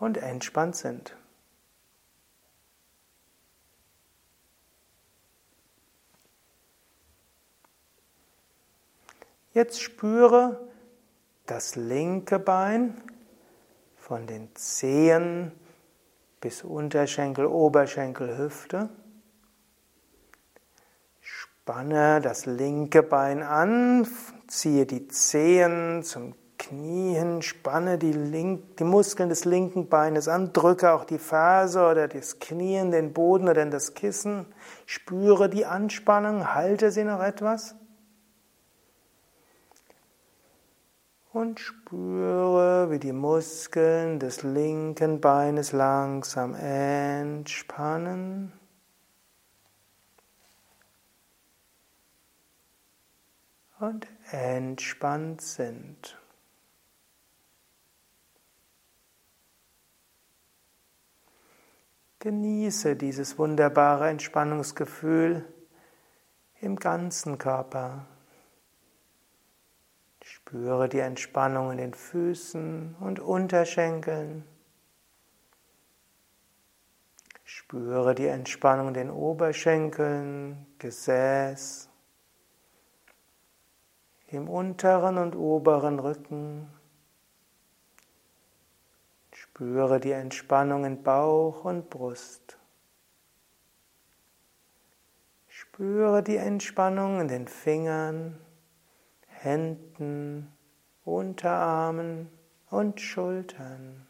und 0.00 0.16
entspannt 0.16 0.74
sind. 0.74 1.16
Jetzt 9.52 9.82
spüre 9.82 10.68
das 11.46 11.76
linke 11.76 12.38
Bein 12.38 13.02
von 13.96 14.26
den 14.26 14.54
Zehen 14.54 15.52
bis 16.40 16.62
Unterschenkel, 16.62 17.46
Oberschenkel, 17.46 18.38
Hüfte. 18.38 18.88
Spanne 21.20 22.20
das 22.22 22.46
linke 22.46 23.02
Bein 23.02 23.42
an, 23.42 24.06
ziehe 24.46 24.86
die 24.86 25.08
Zehen 25.08 26.02
zum 26.04 26.34
Knien, 26.60 27.40
spanne 27.40 27.96
die, 27.96 28.12
Link, 28.12 28.76
die 28.76 28.84
Muskeln 28.84 29.30
des 29.30 29.46
linken 29.46 29.88
Beines 29.88 30.28
an, 30.28 30.52
drücke 30.52 30.92
auch 30.92 31.04
die 31.04 31.18
Ferse 31.18 31.86
oder 31.86 32.06
das 32.06 32.38
Knie 32.38 32.76
in 32.76 32.90
den 32.90 33.14
Boden 33.14 33.48
oder 33.48 33.62
in 33.62 33.70
das 33.70 33.94
Kissen, 33.94 34.44
spüre 34.84 35.48
die 35.48 35.64
Anspannung, 35.64 36.52
halte 36.54 36.90
sie 36.90 37.04
noch 37.04 37.22
etwas 37.22 37.74
und 41.32 41.60
spüre, 41.60 42.90
wie 42.90 42.98
die 42.98 43.12
Muskeln 43.12 44.18
des 44.18 44.42
linken 44.42 45.20
Beines 45.20 45.72
langsam 45.72 46.54
entspannen. 46.54 48.52
und 53.80 54.06
entspannt 54.30 55.40
sind. 55.40 56.19
Genieße 62.22 62.96
dieses 62.96 63.38
wunderbare 63.38 64.10
Entspannungsgefühl 64.10 65.42
im 66.60 66.76
ganzen 66.76 67.38
Körper. 67.38 68.04
Spüre 70.22 70.90
die 70.90 70.98
Entspannung 70.98 71.70
in 71.70 71.78
den 71.78 71.94
Füßen 71.94 72.96
und 73.00 73.20
Unterschenkeln. 73.20 74.44
Spüre 77.44 78.14
die 78.14 78.26
Entspannung 78.26 78.88
in 78.88 78.94
den 78.94 79.10
Oberschenkeln, 79.10 80.66
Gesäß, 80.78 81.88
im 84.26 84.46
unteren 84.46 85.16
und 85.16 85.34
oberen 85.36 85.98
Rücken. 85.98 86.68
Spüre 89.60 90.00
die 90.00 90.12
Entspannung 90.12 90.86
in 90.86 91.02
Bauch 91.02 91.66
und 91.66 91.90
Brust. 91.90 92.56
Spüre 95.48 96.22
die 96.22 96.38
Entspannung 96.38 97.20
in 97.20 97.28
den 97.28 97.46
Fingern, 97.46 98.38
Händen, 99.26 100.50
Unterarmen 101.04 102.30
und 102.70 103.02
Schultern. 103.02 104.06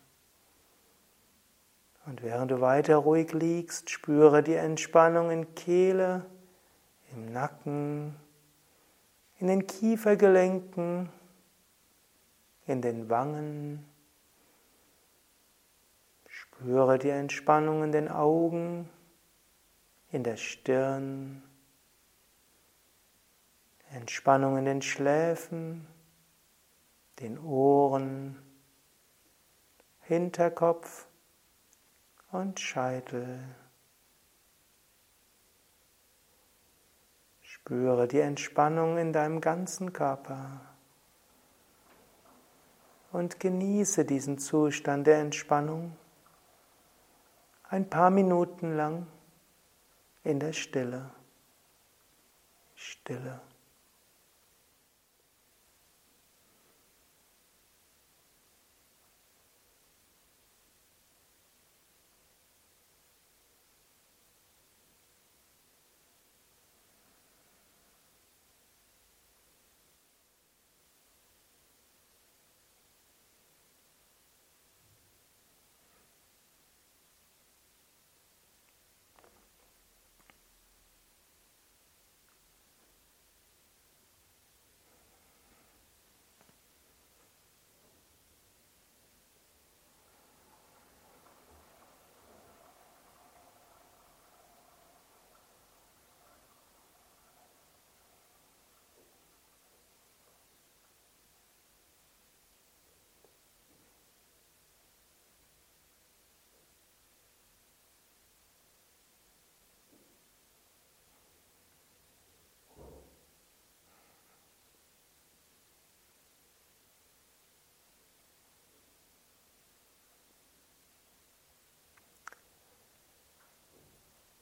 Und 2.07 2.23
während 2.23 2.53
du 2.53 2.61
weiter 2.61 2.99
ruhig 2.99 3.33
liegst, 3.33 3.91
spüre 3.91 4.45
die 4.45 4.55
Entspannung 4.55 5.33
in 5.33 5.57
Kehle, 5.57 6.27
im 7.13 7.33
Nacken, 7.33 8.15
in 9.41 9.49
den 9.49 9.67
Kiefergelenken, 9.67 11.09
in 12.69 12.81
den 12.83 13.11
Wangen, 13.11 13.90
Spüre 16.61 16.99
die 16.99 17.09
Entspannung 17.09 17.85
in 17.85 17.91
den 17.91 18.09
Augen, 18.09 18.91
in 20.11 20.23
der 20.25 20.37
Stirn, 20.37 21.43
Entspannung 23.89 24.59
in 24.59 24.67
den 24.67 24.83
Schläfen, 24.83 25.87
den 27.19 27.39
Ohren, 27.39 28.37
Hinterkopf 30.01 31.07
und 32.31 32.61
Scheitel. 32.61 33.43
Spüre 37.41 38.07
die 38.07 38.21
Entspannung 38.21 38.99
in 38.99 39.15
deinem 39.15 39.41
ganzen 39.41 39.95
Körper 39.95 40.61
und 43.13 43.41
genieße 43.41 44.05
diesen 44.05 44.37
Zustand 44.37 45.07
der 45.07 45.21
Entspannung 45.21 45.97
ein 47.71 47.89
paar 47.89 48.11
Minuten 48.11 48.77
lang 48.77 49.07
in 50.25 50.41
der 50.41 50.53
Stille. 50.53 51.11
Stille. 52.75 53.41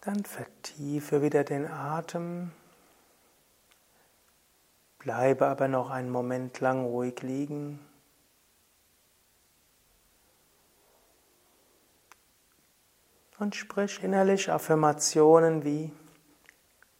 Dann 0.09 0.25
vertiefe 0.25 1.21
wieder 1.21 1.44
den 1.44 1.66
Atem. 1.66 2.51
Bleibe 4.99 5.47
aber 5.47 5.68
noch 5.68 5.90
einen 5.90 6.09
Moment 6.09 6.61
lang 6.61 6.87
ruhig 6.87 7.21
liegen. 7.21 7.79
Und 13.38 13.55
sprich 13.55 14.03
innerlich 14.03 14.51
Affirmationen 14.51 15.62
wie 15.66 15.92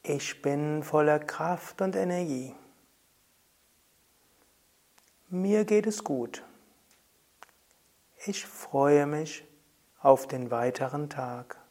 Ich 0.03 0.43
bin 0.43 0.83
voller 0.83 1.19
Kraft 1.19 1.81
und 1.81 1.97
Energie. 1.97 2.55
Mir 5.31 5.65
geht 5.65 5.87
es 5.87 6.05
gut. 6.05 6.45
Ich 8.27 8.45
freue 8.45 9.07
mich 9.07 9.47
auf 9.99 10.27
den 10.27 10.51
weiteren 10.51 11.09
Tag. 11.09 11.68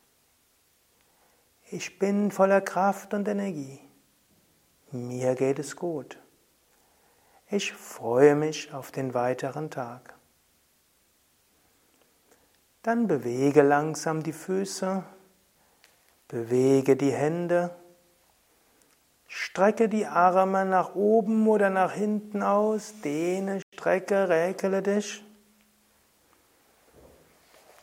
Ich 1.69 1.99
bin 1.99 2.31
voller 2.31 2.61
Kraft 2.61 3.13
und 3.13 3.27
Energie. 3.27 3.81
Mir 4.91 5.35
geht 5.35 5.59
es 5.59 5.75
gut. 5.75 6.17
Ich 7.49 7.73
freue 7.73 8.35
mich 8.35 8.73
auf 8.73 8.91
den 8.91 9.13
weiteren 9.13 9.69
Tag. 9.69 10.13
Dann 12.83 13.07
bewege 13.07 13.63
langsam 13.63 14.23
die 14.23 14.31
Füße, 14.31 15.03
bewege 16.29 16.95
die 16.95 17.11
Hände, 17.11 17.75
strecke 19.27 19.89
die 19.89 20.05
Arme 20.05 20.63
nach 20.63 20.95
oben 20.95 21.49
oder 21.49 21.69
nach 21.69 21.91
hinten 21.91 22.43
aus, 22.43 22.93
dehne, 23.03 23.59
strecke, 23.73 24.29
räkele 24.29 24.81
dich. 24.81 25.21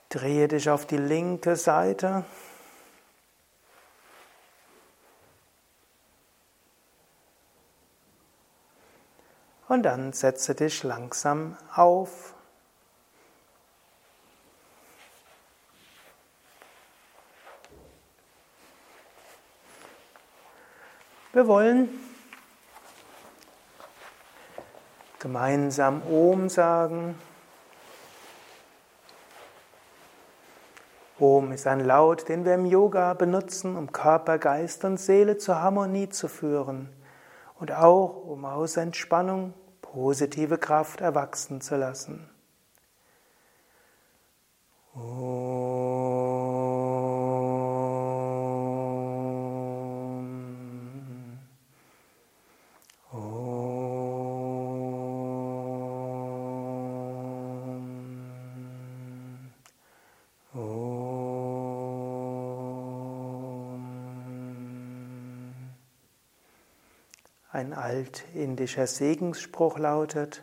Drehe 0.09 0.49
dich 0.49 0.71
auf 0.71 0.87
die 0.87 0.97
linke 0.97 1.57
Seite. 1.57 2.25
Und 9.75 9.83
dann 9.83 10.13
setze 10.13 10.55
dich 10.55 10.85
langsam 10.85 11.57
auf. 11.75 12.33
Wir 21.33 21.49
wollen 21.49 21.89
gemeinsam 25.19 26.03
Om 26.09 26.49
sagen. 26.49 27.19
Om 31.19 31.51
ist 31.51 31.67
ein 31.67 31.81
Laut, 31.81 32.29
den 32.29 32.45
wir 32.45 32.55
im 32.55 32.67
Yoga 32.67 33.15
benutzen, 33.15 33.77
um 33.77 33.91
Körper, 33.91 34.39
Geist 34.39 34.85
und 34.85 34.99
Seele 34.99 35.37
zur 35.37 35.61
Harmonie 35.61 36.11
zu 36.11 36.29
führen 36.29 36.91
und 37.59 37.73
auch 37.73 38.25
um 38.25 38.45
aus 38.45 38.77
Entspannung 38.77 39.53
positive 39.95 40.59
Kraft 40.59 41.01
erwachsen 41.01 41.61
zu 41.61 41.77
lassen. 41.77 42.29
Ein 67.55 67.73
altindischer 67.73 68.87
Segensspruch 68.89 69.79
lautet, 69.79 70.43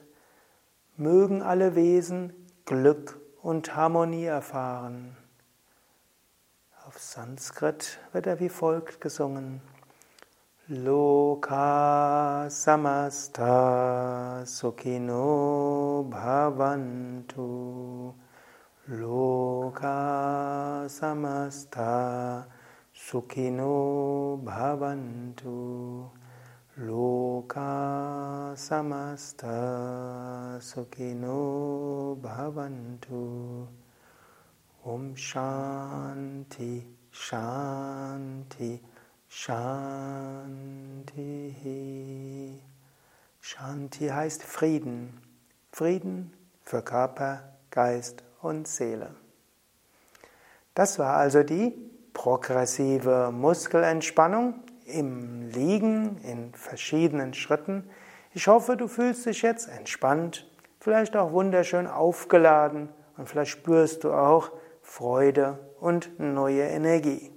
mögen 0.95 1.41
alle 1.41 1.75
Wesen 1.75 2.31
Glück 2.63 3.19
und 3.41 3.75
Harmonie 3.75 4.23
erfahren. 4.23 5.17
Auf 6.87 6.99
Sanskrit 6.99 7.99
wird 8.13 8.27
er 8.27 8.39
wie 8.39 8.47
folgt 8.47 9.01
gesungen. 9.01 9.61
Loka 10.69 12.49
samasta 12.49 14.45
sukhino 14.45 16.07
bhavantu. 16.09 18.13
Loka 18.87 20.85
samasta 20.87 22.47
sukhino 22.93 24.39
bhavantu. 24.45 26.09
Loka 26.77 28.53
samasta 28.55 30.57
sukhino 30.61 32.15
bhavantu. 32.15 33.67
Om 34.85 35.15
Shanti, 35.15 36.85
Shanti, 37.11 38.79
Shanti. 39.27 41.11
Shanti 43.41 44.07
heißt 44.07 44.43
Frieden. 44.43 45.19
Frieden 45.73 46.31
für 46.61 46.81
Körper, 46.81 47.51
Geist 47.69 48.23
und 48.41 48.65
Seele. 48.67 49.13
Das 50.73 50.99
war 50.99 51.17
also 51.17 51.43
die 51.43 51.73
progressive 52.13 53.31
Muskelentspannung 53.33 54.63
im 54.91 55.49
Liegen 55.49 56.17
in 56.23 56.53
verschiedenen 56.53 57.33
Schritten. 57.33 57.89
Ich 58.33 58.47
hoffe, 58.47 58.77
du 58.77 58.87
fühlst 58.87 59.25
dich 59.25 59.41
jetzt 59.41 59.67
entspannt, 59.67 60.49
vielleicht 60.79 61.15
auch 61.17 61.31
wunderschön 61.31 61.87
aufgeladen 61.87 62.89
und 63.17 63.27
vielleicht 63.27 63.51
spürst 63.51 64.03
du 64.03 64.13
auch 64.13 64.51
Freude 64.81 65.59
und 65.79 66.19
neue 66.19 66.63
Energie. 66.63 67.31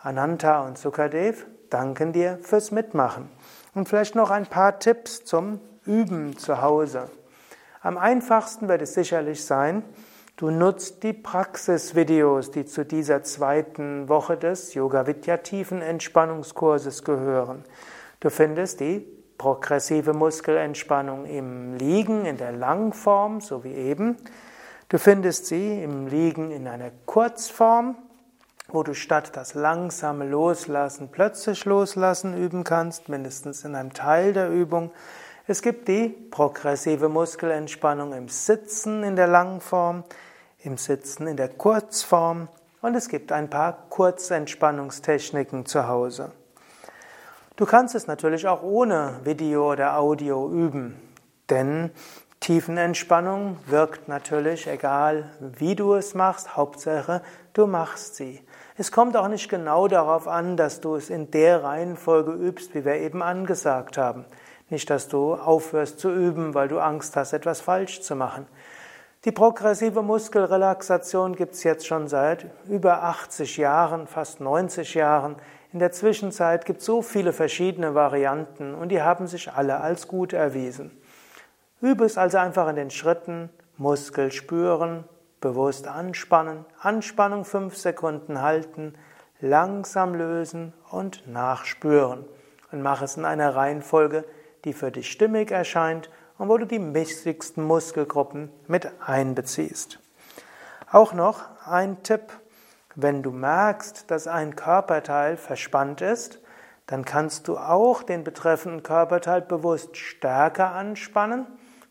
Ananta 0.00 0.66
und 0.66 0.78
Sukadev 0.78 1.46
danken 1.70 2.12
dir 2.12 2.38
fürs 2.42 2.70
Mitmachen. 2.70 3.28
Und 3.74 3.88
vielleicht 3.88 4.14
noch 4.14 4.30
ein 4.30 4.46
paar 4.46 4.78
Tipps 4.78 5.24
zum 5.24 5.60
Üben 5.84 6.36
zu 6.36 6.62
Hause. 6.62 7.10
Am 7.80 7.96
einfachsten 7.96 8.68
wird 8.68 8.82
es 8.82 8.94
sicherlich 8.94 9.44
sein, 9.44 9.84
du 10.38 10.50
nutzt 10.50 11.02
die 11.02 11.12
Praxisvideos, 11.12 12.52
die 12.52 12.64
zu 12.64 12.84
dieser 12.84 13.24
zweiten 13.24 14.08
Woche 14.08 14.36
des 14.36 14.72
Yoga 14.72 15.06
Vidya 15.06 15.38
Tiefen 15.38 15.82
Entspannungskurses 15.82 17.02
gehören. 17.02 17.64
Du 18.20 18.30
findest 18.30 18.78
die 18.78 19.04
progressive 19.36 20.14
Muskelentspannung 20.14 21.26
im 21.26 21.74
Liegen 21.74 22.24
in 22.24 22.36
der 22.36 22.52
Langform, 22.52 23.40
so 23.40 23.64
wie 23.64 23.74
eben. 23.74 24.16
Du 24.88 24.98
findest 24.98 25.46
sie 25.46 25.82
im 25.82 26.06
Liegen 26.06 26.52
in 26.52 26.68
einer 26.68 26.92
Kurzform, 27.04 27.96
wo 28.68 28.84
du 28.84 28.94
statt 28.94 29.32
das 29.34 29.54
langsame 29.54 30.24
Loslassen 30.24 31.08
plötzlich 31.10 31.64
loslassen 31.64 32.36
üben 32.36 32.62
kannst, 32.62 33.08
mindestens 33.08 33.64
in 33.64 33.74
einem 33.74 33.92
Teil 33.92 34.32
der 34.32 34.50
Übung. 34.50 34.92
Es 35.48 35.62
gibt 35.62 35.88
die 35.88 36.08
progressive 36.08 37.08
Muskelentspannung 37.08 38.12
im 38.12 38.28
Sitzen 38.28 39.02
in 39.02 39.16
der 39.16 39.26
Langform, 39.26 40.04
im 40.68 40.76
Sitzen 40.76 41.26
in 41.26 41.38
der 41.38 41.48
Kurzform 41.48 42.48
und 42.82 42.94
es 42.94 43.08
gibt 43.08 43.32
ein 43.32 43.48
paar 43.48 43.86
Kurzentspannungstechniken 43.88 45.64
zu 45.64 45.88
Hause. 45.88 46.30
Du 47.56 47.64
kannst 47.64 47.94
es 47.94 48.06
natürlich 48.06 48.46
auch 48.46 48.62
ohne 48.62 49.18
Video 49.24 49.72
oder 49.72 49.98
Audio 49.98 50.46
üben, 50.50 51.00
denn 51.48 51.90
Tiefenentspannung 52.40 53.56
wirkt 53.66 54.08
natürlich 54.08 54.66
egal, 54.68 55.30
wie 55.40 55.74
du 55.74 55.94
es 55.94 56.14
machst, 56.14 56.54
Hauptsache 56.54 57.22
du 57.54 57.66
machst 57.66 58.16
sie. 58.16 58.44
Es 58.76 58.92
kommt 58.92 59.16
auch 59.16 59.28
nicht 59.28 59.48
genau 59.48 59.88
darauf 59.88 60.28
an, 60.28 60.58
dass 60.58 60.82
du 60.82 60.96
es 60.96 61.08
in 61.08 61.30
der 61.30 61.64
Reihenfolge 61.64 62.32
übst, 62.32 62.74
wie 62.74 62.84
wir 62.84 62.96
eben 62.96 63.22
angesagt 63.22 63.96
haben. 63.96 64.26
Nicht, 64.68 64.90
dass 64.90 65.08
du 65.08 65.32
aufhörst 65.34 65.98
zu 65.98 66.10
üben, 66.10 66.52
weil 66.52 66.68
du 66.68 66.78
Angst 66.78 67.16
hast, 67.16 67.32
etwas 67.32 67.62
falsch 67.62 68.02
zu 68.02 68.14
machen. 68.14 68.46
Die 69.24 69.32
progressive 69.32 70.00
Muskelrelaxation 70.00 71.34
gibt 71.34 71.54
es 71.54 71.64
jetzt 71.64 71.88
schon 71.88 72.06
seit 72.06 72.46
über 72.68 73.02
80 73.02 73.56
Jahren, 73.56 74.06
fast 74.06 74.40
90 74.40 74.94
Jahren. 74.94 75.34
In 75.72 75.80
der 75.80 75.90
Zwischenzeit 75.90 76.64
gibt 76.64 76.78
es 76.78 76.86
so 76.86 77.02
viele 77.02 77.32
verschiedene 77.32 77.96
Varianten 77.96 78.76
und 78.76 78.90
die 78.90 79.02
haben 79.02 79.26
sich 79.26 79.52
alle 79.52 79.80
als 79.80 80.06
gut 80.06 80.32
erwiesen. 80.32 80.92
Übe 81.80 82.04
es 82.04 82.16
also 82.16 82.38
einfach 82.38 82.68
in 82.68 82.76
den 82.76 82.90
Schritten, 82.90 83.50
Muskel 83.76 84.30
spüren, 84.30 85.02
bewusst 85.40 85.88
anspannen, 85.88 86.64
Anspannung 86.80 87.44
fünf 87.44 87.76
Sekunden 87.76 88.40
halten, 88.40 88.94
langsam 89.40 90.14
lösen 90.14 90.74
und 90.92 91.26
nachspüren. 91.26 92.24
Und 92.70 92.82
mach 92.82 93.02
es 93.02 93.16
in 93.16 93.24
einer 93.24 93.56
Reihenfolge, 93.56 94.24
die 94.64 94.72
für 94.72 94.92
dich 94.92 95.10
stimmig 95.10 95.50
erscheint 95.50 96.08
und 96.38 96.48
wo 96.48 96.56
du 96.56 96.66
die 96.66 96.94
wichtigsten 96.94 97.62
Muskelgruppen 97.64 98.50
mit 98.66 98.90
einbeziehst. 99.04 99.98
Auch 100.90 101.12
noch 101.12 101.44
ein 101.66 102.02
Tipp, 102.02 102.32
wenn 102.94 103.22
du 103.22 103.30
merkst, 103.30 104.10
dass 104.10 104.26
ein 104.26 104.56
Körperteil 104.56 105.36
verspannt 105.36 106.00
ist, 106.00 106.40
dann 106.86 107.04
kannst 107.04 107.48
du 107.48 107.58
auch 107.58 108.02
den 108.02 108.24
betreffenden 108.24 108.82
Körperteil 108.82 109.42
bewusst 109.42 109.96
stärker 109.96 110.72
anspannen, 110.72 111.46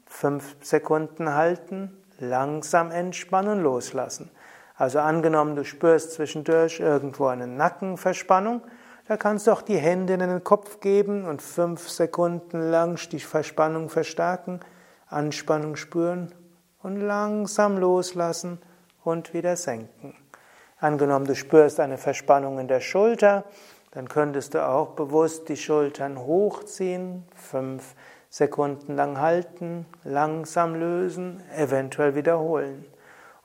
fünf 0.08 0.56
Sekunden 0.62 1.36
halten, 1.36 1.96
langsam 2.18 2.90
entspannen, 2.90 3.62
loslassen. 3.62 4.32
Also 4.76 5.00
angenommen, 5.00 5.56
du 5.56 5.64
spürst 5.64 6.14
zwischendurch 6.14 6.80
irgendwo 6.80 7.28
eine 7.28 7.48
Nackenverspannung, 7.48 8.62
da 9.08 9.16
kannst 9.16 9.48
du 9.48 9.52
auch 9.52 9.62
die 9.62 9.78
Hände 9.78 10.14
in 10.14 10.20
den 10.20 10.44
Kopf 10.44 10.82
geben 10.82 11.26
und 11.26 11.42
fünf 11.42 11.90
Sekunden 11.90 12.70
lang 12.70 13.00
die 13.10 13.20
Verspannung 13.20 13.90
verstärken, 13.90 14.60
Anspannung 15.08 15.78
spüren 15.78 16.36
und 16.84 17.00
langsam 17.00 17.78
loslassen 17.78 18.60
und 19.04 19.34
wieder 19.34 19.56
senken. 19.56 20.14
Angenommen, 20.80 21.26
du 21.26 21.36
spürst 21.36 21.80
eine 21.80 21.98
Verspannung 21.98 22.60
in 22.60 22.68
der 22.68 22.82
Schulter, 22.82 23.46
dann 23.92 24.10
könntest 24.10 24.54
du 24.54 24.68
auch 24.68 24.90
bewusst 24.90 25.48
die 25.48 25.56
Schultern 25.56 26.20
hochziehen, 26.20 27.24
fünf 27.34 27.96
Sekunden 28.30 28.96
lang 28.96 29.22
halten, 29.22 29.86
langsam 30.04 30.76
lösen, 30.76 31.42
eventuell 31.56 32.14
wiederholen. 32.16 32.86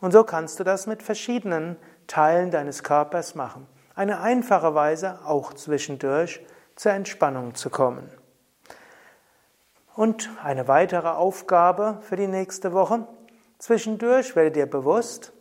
Und 0.01 0.11
so 0.13 0.25
kannst 0.25 0.59
du 0.59 0.65
das 0.65 0.89
mit 0.89 1.05
verschiedenen 1.05 1.77
Teilen 2.09 2.51
deines 2.51 2.83
Körpers 2.83 3.37
machen 3.37 3.69
eine 3.95 4.21
einfache 4.21 4.75
Weise, 4.75 5.21
auch 5.25 5.53
zwischendurch 5.53 6.41
zur 6.77 6.93
Entspannung 6.93 7.55
zu 7.55 7.71
kommen. 7.71 8.11
Und 9.95 10.31
eine 10.43 10.69
weitere 10.69 11.09
Aufgabe 11.09 11.99
für 12.01 12.17
die 12.17 12.27
nächste 12.27 12.73
Woche. 12.73 13.07
Zwischendurch 13.59 14.35
werde 14.35 14.53
dir 14.53 14.67
bewusst, 14.67 15.33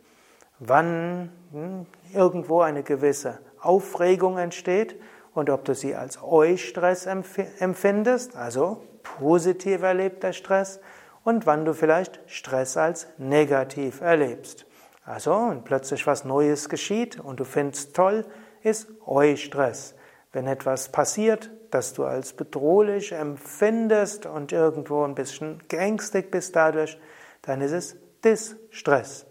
wann 0.58 1.32
hm, 1.52 1.86
irgendwo 2.12 2.60
eine 2.60 2.82
gewisse 2.82 3.38
Aufregung 3.60 4.38
entsteht 4.38 5.00
und 5.34 5.48
ob 5.48 5.64
du 5.64 5.74
sie 5.74 5.94
als 5.94 6.22
Eustress 6.22 7.06
empfindest, 7.06 8.36
also 8.36 8.82
positiv 9.02 9.82
erlebter 9.82 10.32
Stress, 10.32 10.80
und 11.24 11.46
wann 11.46 11.64
du 11.64 11.72
vielleicht 11.72 12.20
Stress 12.26 12.76
als 12.76 13.06
negativ 13.16 14.00
erlebst. 14.00 14.66
Also, 15.04 15.34
und 15.34 15.64
plötzlich 15.64 16.06
was 16.06 16.24
Neues 16.24 16.68
geschieht 16.68 17.18
und 17.18 17.40
du 17.40 17.44
findest 17.44 17.94
toll, 17.94 18.24
ist 18.62 18.88
Eustress. 19.06 19.94
Wenn 20.32 20.46
etwas 20.46 20.90
passiert, 20.90 21.50
das 21.70 21.92
du 21.92 22.04
als 22.04 22.32
bedrohlich 22.32 23.12
empfindest 23.12 24.26
und 24.26 24.52
irgendwo 24.52 25.04
ein 25.04 25.14
bisschen 25.14 25.62
geängstigt 25.68 26.30
bist 26.30 26.56
dadurch, 26.56 26.98
dann 27.42 27.60
ist 27.60 27.72
es 27.72 27.96
Distress. 28.24 29.26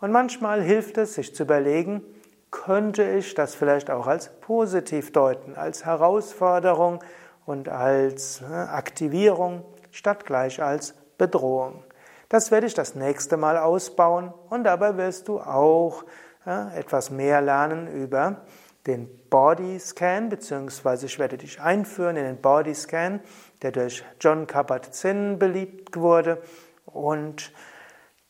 Und 0.00 0.12
manchmal 0.12 0.62
hilft 0.62 0.98
es, 0.98 1.14
sich 1.14 1.34
zu 1.34 1.42
überlegen, 1.42 2.02
könnte 2.50 3.02
ich 3.02 3.34
das 3.34 3.54
vielleicht 3.54 3.90
auch 3.90 4.06
als 4.06 4.30
positiv 4.40 5.12
deuten, 5.12 5.56
als 5.56 5.84
Herausforderung 5.84 7.02
und 7.44 7.68
als 7.68 8.42
äh, 8.42 8.54
Aktivierung 8.54 9.64
statt 9.90 10.24
gleich 10.24 10.62
als 10.62 10.94
Bedrohung. 11.18 11.82
Das 12.28 12.50
werde 12.50 12.66
ich 12.66 12.74
das 12.74 12.94
nächste 12.94 13.36
Mal 13.36 13.56
ausbauen 13.56 14.32
und 14.50 14.64
dabei 14.64 14.96
wirst 14.96 15.28
du 15.28 15.40
auch 15.40 16.04
etwas 16.46 17.10
mehr 17.10 17.40
lernen 17.40 17.88
über 17.88 18.42
den 18.86 19.08
Body 19.28 19.78
Scan, 19.78 20.28
beziehungsweise 20.28 21.06
ich 21.06 21.18
werde 21.18 21.36
dich 21.36 21.60
einführen 21.60 22.16
in 22.16 22.24
den 22.24 22.40
Body 22.40 22.74
Scan, 22.74 23.20
der 23.62 23.72
durch 23.72 24.04
John 24.20 24.46
Kabat-Zinn 24.46 25.38
beliebt 25.38 25.96
wurde 25.96 26.40
und 26.84 27.52